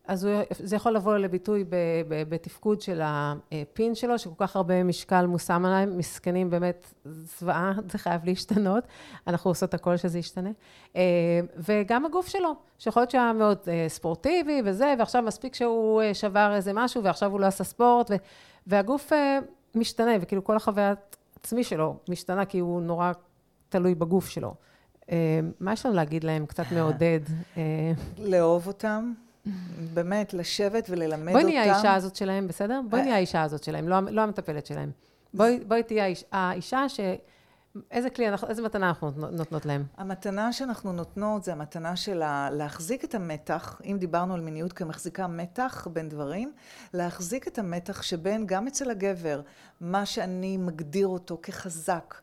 [0.09, 1.65] אז הוא, זה יכול לבוא לביטוי
[2.09, 8.25] בתפקוד של הפין שלו, שכל כך הרבה משקל מושם עליהם, מסכנים באמת זוועה, זה חייב
[8.25, 8.85] להשתנות,
[9.27, 10.51] אנחנו עושות הכל שזה ישתנה.
[10.97, 11.03] אה,
[11.57, 16.53] וגם הגוף שלו, שיכול להיות שהיה מאוד אה, ספורטיבי וזה, ועכשיו מספיק שהוא אה, שבר
[16.55, 18.11] איזה משהו, ועכשיו הוא לא עשה ספורט,
[18.67, 19.13] והגוף
[19.75, 20.95] משתנה, וכאילו כל החוויה
[21.41, 23.13] עצמי שלו משתנה, כי הוא נורא
[23.69, 24.55] תלוי בגוף שלו.
[25.61, 26.47] מה יש לנו להגיד להם?
[26.47, 27.21] קצת מעודד.
[27.57, 29.13] אה, לאהוב אותם,
[29.95, 31.33] באמת, לשבת וללמד אותם.
[31.33, 32.81] בואי נהיה האישה הזאת שלהם, בסדר?
[32.91, 34.91] בואי נהיה האישה הזאת שלהם, לא, לא המטפלת שלהם.
[35.35, 37.01] בואי, בואי תהיה האיש, האישה ש...
[37.91, 39.85] איזה כלי, איזה מתנה אנחנו נותנות להם?
[39.97, 45.87] המתנה שאנחנו נותנות זה המתנה של להחזיק את המתח, אם דיברנו על מיניות כמחזיקה מתח
[45.93, 46.53] בין דברים,
[46.95, 49.41] להחזיק את המתח שבין גם אצל הגבר,
[49.81, 52.15] מה שאני מגדיר אותו כחזק,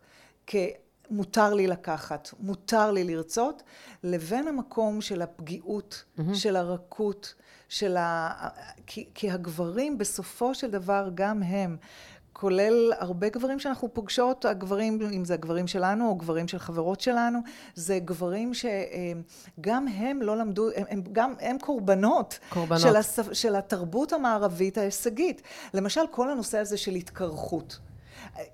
[1.12, 3.64] כמותר לי לקחת, מותר לי לרצות,
[4.04, 6.34] לבין המקום של הפגיעות, mm-hmm.
[6.34, 7.34] של הרכות,
[7.70, 8.30] של ה...
[8.88, 11.78] כי, כי הגברים בסופו של דבר גם הם
[12.34, 17.40] כולל הרבה גברים שאנחנו פוגשות, הגברים, אם זה הגברים שלנו או גברים של חברות שלנו,
[17.76, 22.82] זה גברים שגם הם לא למדו, הם, הם גם הם קורבנות, קורבנות.
[22.82, 25.42] של, הס, של התרבות המערבית ההישגית.
[25.74, 27.80] למשל, כל הנושא הזה של התקרחות.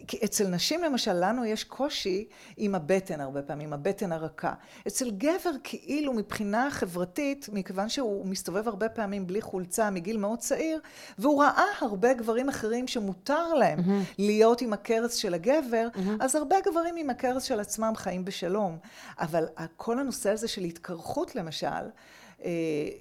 [0.08, 4.54] כי אצל נשים למשל, לנו יש קושי עם הבטן הרבה פעמים, הבטן הרכה.
[4.88, 10.80] אצל גבר כאילו מבחינה חברתית, מכיוון שהוא מסתובב הרבה פעמים בלי חולצה מגיל מאוד צעיר,
[11.20, 14.14] והוא ראה הרבה גברים אחרים שמותר להם mm-hmm.
[14.18, 16.00] להיות עם הכרס של הגבר, mm-hmm.
[16.20, 18.78] אז הרבה גברים עם הכרס של עצמם חיים בשלום.
[19.20, 19.46] אבל
[19.76, 21.68] כל הנושא הזה של התקרחות למשל,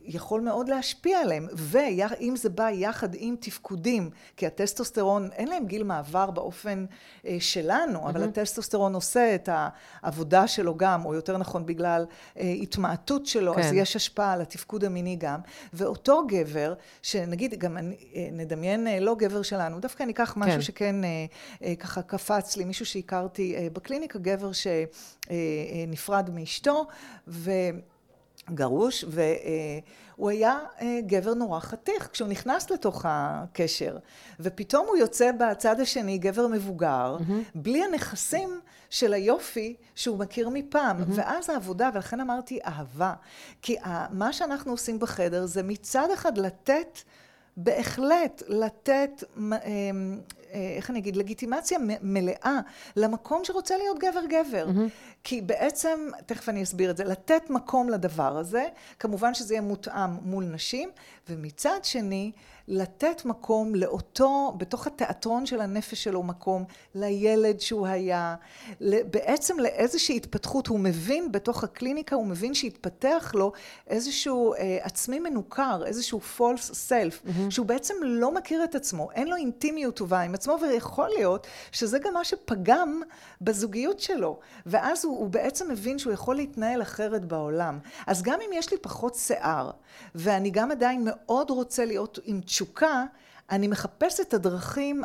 [0.05, 5.83] יכול מאוד להשפיע עליהם, ואם זה בא יחד עם תפקודים, כי הטסטוסטרון, אין להם גיל
[5.83, 6.87] מעבר באופן
[7.27, 8.09] אה, שלנו, mm-hmm.
[8.09, 12.07] אבל הטסטוסטרון עושה את העבודה שלו גם, או יותר נכון בגלל
[12.39, 13.61] אה, התמעטות שלו, כן.
[13.61, 15.41] אז יש השפעה על התפקוד המיני גם,
[15.73, 17.79] ואותו גבר, שנגיד, גם
[18.33, 20.61] נדמיין לא גבר שלנו, דווקא ניקח משהו כן.
[20.61, 20.97] שכן
[21.79, 26.87] ככה קפץ לי, מישהו שהכרתי בקליניקה, גבר שנפרד מאשתו,
[27.29, 27.51] ו...
[28.51, 33.97] גרוש, והוא היה אה, גבר נורא חתיך כשהוא נכנס לתוך הקשר.
[34.41, 37.33] ופתאום הוא יוצא בצד השני, גבר מבוגר, mm-hmm.
[37.55, 41.01] בלי הנכסים של היופי שהוא מכיר מפעם.
[41.01, 41.15] Mm-hmm.
[41.15, 43.15] ואז העבודה, ולכן אמרתי אהבה.
[43.63, 43.77] כי
[44.11, 46.99] מה שאנחנו עושים בחדר זה מצד אחד לתת...
[47.57, 49.59] בהחלט לתת, אה,
[50.53, 52.61] אה, איך אני אגיד, לגיטימציה מלאה
[52.97, 54.67] למקום שרוצה להיות גבר-גבר.
[54.69, 55.16] Mm-hmm.
[55.29, 58.65] כי בעצם, תכף אני אסביר את זה, לתת מקום לדבר הזה,
[58.99, 60.91] כמובן שזה יהיה מותאם מול נשים,
[61.29, 62.33] ומצד שני,
[62.69, 66.65] לתת מקום לאותו, בתוך התיאטרון של הנפש שלו מקום,
[66.95, 68.35] לילד שהוא היה,
[69.11, 73.53] בעצם לאיזושהי התפתחות, הוא מבין בתוך הקליניקה, הוא מבין שהתפתח לו
[73.87, 77.51] איזשהו אה, עצמי מנוכר, איזשהו false self, mm-hmm.
[77.51, 81.99] שהוא בעצם לא מכיר את עצמו, אין לו אינטימיות טובה עם עצמו, ויכול להיות שזה
[81.99, 83.03] גם מה שפגם
[83.41, 87.79] בזוגיות שלו, ואז הוא, הוא בעצם מבין שהוא יכול להתנהל אחרת בעולם.
[88.07, 89.71] אז גם אם יש לי פחות שיער,
[90.15, 93.05] ואני גם עדיין מאוד רוצה להיות עם תשוקה,
[93.51, 95.03] אני מחפש את הדרכים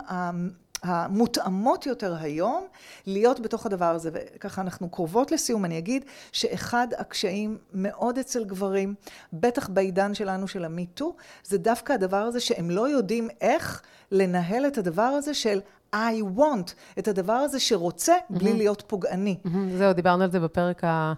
[0.84, 2.68] המותאמות יותר היום
[3.06, 4.10] להיות בתוך הדבר הזה.
[4.14, 8.96] וככה אנחנו קרובות לסיום, אני אגיד שאחד הקשיים מאוד אצל גברים,
[9.34, 13.82] בטח בעידן שלנו של המיטו, זה דווקא הדבר הזה שהם לא יודעים איך
[14.12, 15.60] לנהל את הדבר הזה של
[15.96, 18.56] I want, את הדבר הזה שרוצה בלי mm-hmm.
[18.56, 19.38] להיות פוגעני.
[19.46, 19.78] Mm-hmm.
[19.78, 21.14] זהו, דיברנו על זה בפרק ה...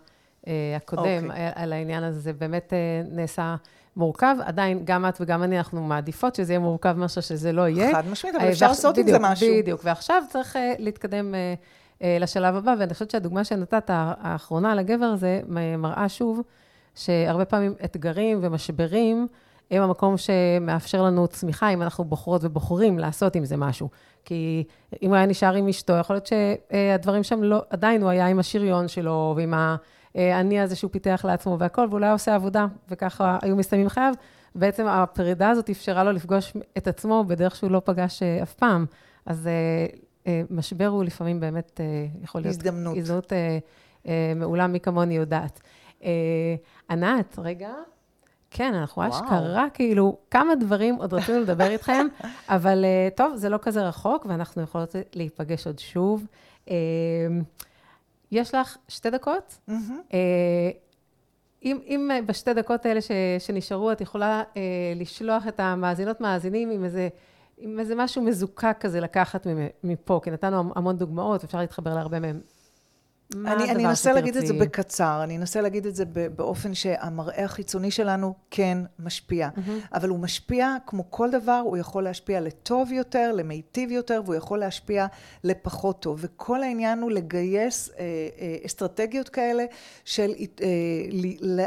[0.48, 1.30] אה, הקודם, okay.
[1.30, 1.52] אוקיי.
[1.56, 3.56] על העניין הזה, זה באמת אה, נעשה
[3.96, 4.36] מורכב.
[4.44, 7.92] עדיין, גם את וגם אני, אנחנו מעדיפות שזה יהיה מורכב מאשר שזה לא יהיה.
[7.92, 9.48] חד משמעית, אבל אה, אפשר לעשות עם זה משהו.
[9.60, 11.36] בדיוק, ועכשיו צריך להתקדם
[12.02, 15.42] לשלב הבא, ואני חושבת שהדוגמה שנתת, האחרונה לגבר הזה,
[15.78, 16.42] מראה שוב
[16.96, 19.28] שהרבה פעמים אתגרים ומשברים,
[19.72, 23.90] הם המקום שמאפשר לנו צמיחה, אם אנחנו בוחרות ובוחרים לעשות עם זה משהו.
[24.26, 24.64] כי
[25.02, 28.40] אם הוא היה נשאר עם אשתו, יכול להיות שהדברים שם לא, עדיין הוא היה עם
[28.40, 29.54] השריון שלו ועם
[30.16, 30.20] ה...
[30.38, 34.14] האני הזה שהוא פיתח לעצמו והכל, ואולי עושה עבודה, וככה היו מסתיימים חייו.
[34.56, 38.86] בעצם הפרידה הזאת אפשרה לו לפגוש את עצמו בדרך שהוא לא פגש אה, אף פעם.
[39.26, 39.86] אז אה,
[40.28, 41.82] אה, משבר הוא לפעמים באמת
[42.24, 42.56] יכול להיות...
[42.56, 42.98] הזדמנות.
[42.98, 43.34] הזדמנות
[44.36, 45.62] מעולה, מי כמוני יודעת.
[46.90, 47.70] ענת, רגע.
[48.52, 49.14] כן, אנחנו וואו.
[49.14, 52.08] אשכרה, כאילו, כמה דברים עוד רצינו לדבר איתכם,
[52.50, 52.86] אבל
[53.16, 56.26] טוב, זה לא כזה רחוק, ואנחנו יכולות להיפגש עוד שוב.
[58.34, 59.60] יש לך שתי דקות.
[59.70, 60.16] Mm-hmm.
[61.66, 64.62] אם, אם בשתי דקות האלה ש, שנשארו, את יכולה אה,
[64.96, 67.10] לשלוח את המאזינות, מאזינים עם איזה,
[67.58, 69.48] עם איזה משהו מזוקק כזה לקחת
[69.84, 72.42] מפה, כי נתנו המון דוגמאות, אפשר להתחבר להרבה מהם.
[73.46, 76.06] אני, אני אנסה להגיד את זה בקצר, אני אנסה להגיד את זה
[76.36, 79.50] באופן שהמראה החיצוני שלנו כן משפיע.
[79.56, 79.60] Mm-hmm.
[79.94, 84.60] אבל הוא משפיע, כמו כל דבר, הוא יכול להשפיע לטוב יותר, למיטיב יותר, והוא יכול
[84.60, 85.06] להשפיע
[85.44, 86.20] לפחות טוב.
[86.22, 87.96] וכל העניין הוא לגייס אה,
[88.40, 89.66] אה, אסטרטגיות כאלה
[90.06, 90.68] של אה,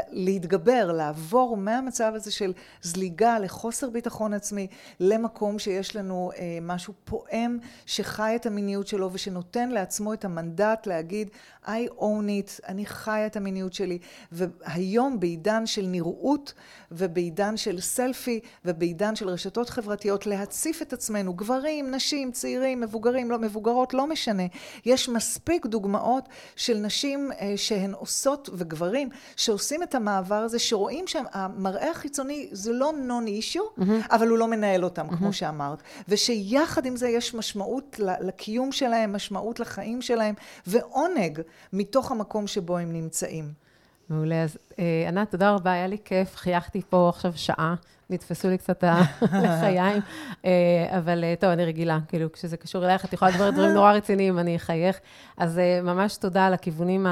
[0.09, 4.67] להתגבר, לעבור מהמצב הזה של זליגה לחוסר ביטחון עצמי,
[4.99, 11.29] למקום שיש לנו אה, משהו פועם, שחי את המיניות שלו ושנותן לעצמו את המנדט להגיד,
[11.67, 13.99] I own it, אני חיה את המיניות שלי.
[14.31, 16.53] והיום בעידן של נראות
[16.91, 23.39] ובעידן של סלפי ובעידן של רשתות חברתיות, להציף את עצמנו, גברים, נשים, צעירים, מבוגרים, לא
[23.39, 24.43] מבוגרות, לא משנה.
[24.85, 31.91] יש מספיק דוגמאות של נשים אה, שהן עושות, וגברים, שעושים את המעבר הזה, שרואים שהמראה
[31.91, 33.83] החיצוני זה לא נון אישו, mm-hmm.
[34.11, 35.17] אבל הוא לא מנהל אותם, mm-hmm.
[35.17, 35.83] כמו שאמרת.
[36.07, 40.35] ושיחד עם זה יש משמעות לקיום שלהם, משמעות לחיים שלהם,
[40.67, 41.41] ועונג
[41.73, 43.67] מתוך המקום שבו הם נמצאים.
[44.09, 44.43] מעולה.
[44.43, 46.35] אז אה, ענת, תודה רבה, היה לי כיף.
[46.35, 47.75] חייכתי פה עכשיו שעה,
[48.09, 48.83] נתפסו לי קצת
[49.43, 50.01] לחיים,
[50.45, 51.99] אה, אבל אה, טוב, אני רגילה.
[52.07, 54.99] כאילו, כשזה קשור אלייך, את יכולה לדבר דברים נורא רציניים, אני אחייך.
[55.37, 57.07] אז ממש תודה על הכיוונים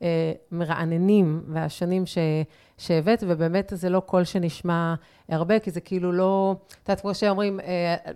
[0.00, 2.18] המרעננים והשונים ש...
[2.78, 4.94] שהבאת, ובאמת זה לא קול שנשמע
[5.28, 7.60] הרבה, כי זה כאילו לא, את יודעת, כמו שאומרים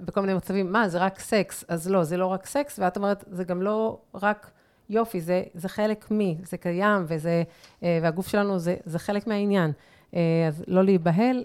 [0.05, 1.65] בכל מיני מצבים, מה, זה רק סקס?
[1.69, 4.51] אז לא, זה לא רק סקס, ואת אומרת, זה גם לא רק...
[4.93, 7.43] יופי, זה, זה חלק מי, זה קיים, וזה,
[7.83, 9.73] אה, והגוף שלנו זה, זה חלק מהעניין.
[10.15, 11.45] אה, אז לא להיבהל,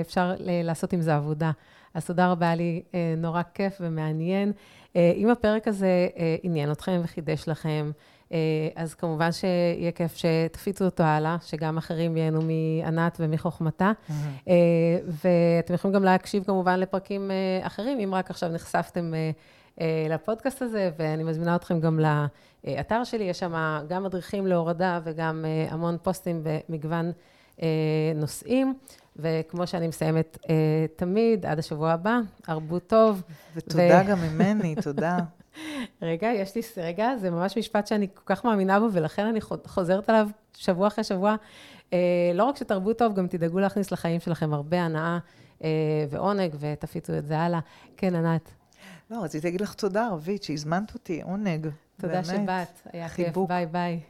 [0.00, 1.50] אפשר לעשות עם זה עבודה.
[1.94, 4.52] אז תודה רבה, היה לי אה, נורא כיף ומעניין.
[4.96, 6.08] אם הפרק הזה
[6.42, 7.90] עניין אתכם וחידש לכם,
[8.76, 13.92] אז כמובן שיהיה כיף שתפיצו אותו הלאה, שגם אחרים ייהנו מענת ומחוכמתה.
[13.92, 14.12] Mm-hmm.
[15.24, 17.30] ואתם יכולים גם להקשיב כמובן לפרקים
[17.62, 19.12] אחרים, אם רק עכשיו נחשפתם
[20.08, 22.00] לפודקאסט הזה, ואני מזמינה אתכם גם
[22.64, 23.54] לאתר שלי, יש שם
[23.88, 27.12] גם מדריכים להורדה וגם אה, המון פוסטים במגוון
[27.62, 27.68] אה,
[28.14, 28.74] נושאים.
[29.16, 30.54] וכמו שאני מסיימת אה,
[30.96, 33.22] תמיד, עד השבוע הבא, הרבו טוב.
[33.54, 34.08] ותודה ו...
[34.08, 35.18] גם ממני, תודה.
[36.02, 40.08] רגע, יש לי, רגע, זה ממש משפט שאני כל כך מאמינה בו, ולכן אני חוזרת
[40.08, 41.36] עליו שבוע אחרי שבוע.
[42.34, 45.18] לא רק שתרבו טוב, גם תדאגו להכניס לחיים שלכם הרבה הנאה
[46.08, 47.60] ועונג, ותפיצו את זה הלאה.
[47.96, 48.54] כן, ענת.
[49.14, 51.68] לא, רציתי להגיד לך תודה, רבית, שהזמנת אותי, עונג.
[52.00, 52.24] תודה באמת.
[52.24, 53.48] שבאת, היה חיבוק.
[53.50, 54.00] כיף, ביי ביי.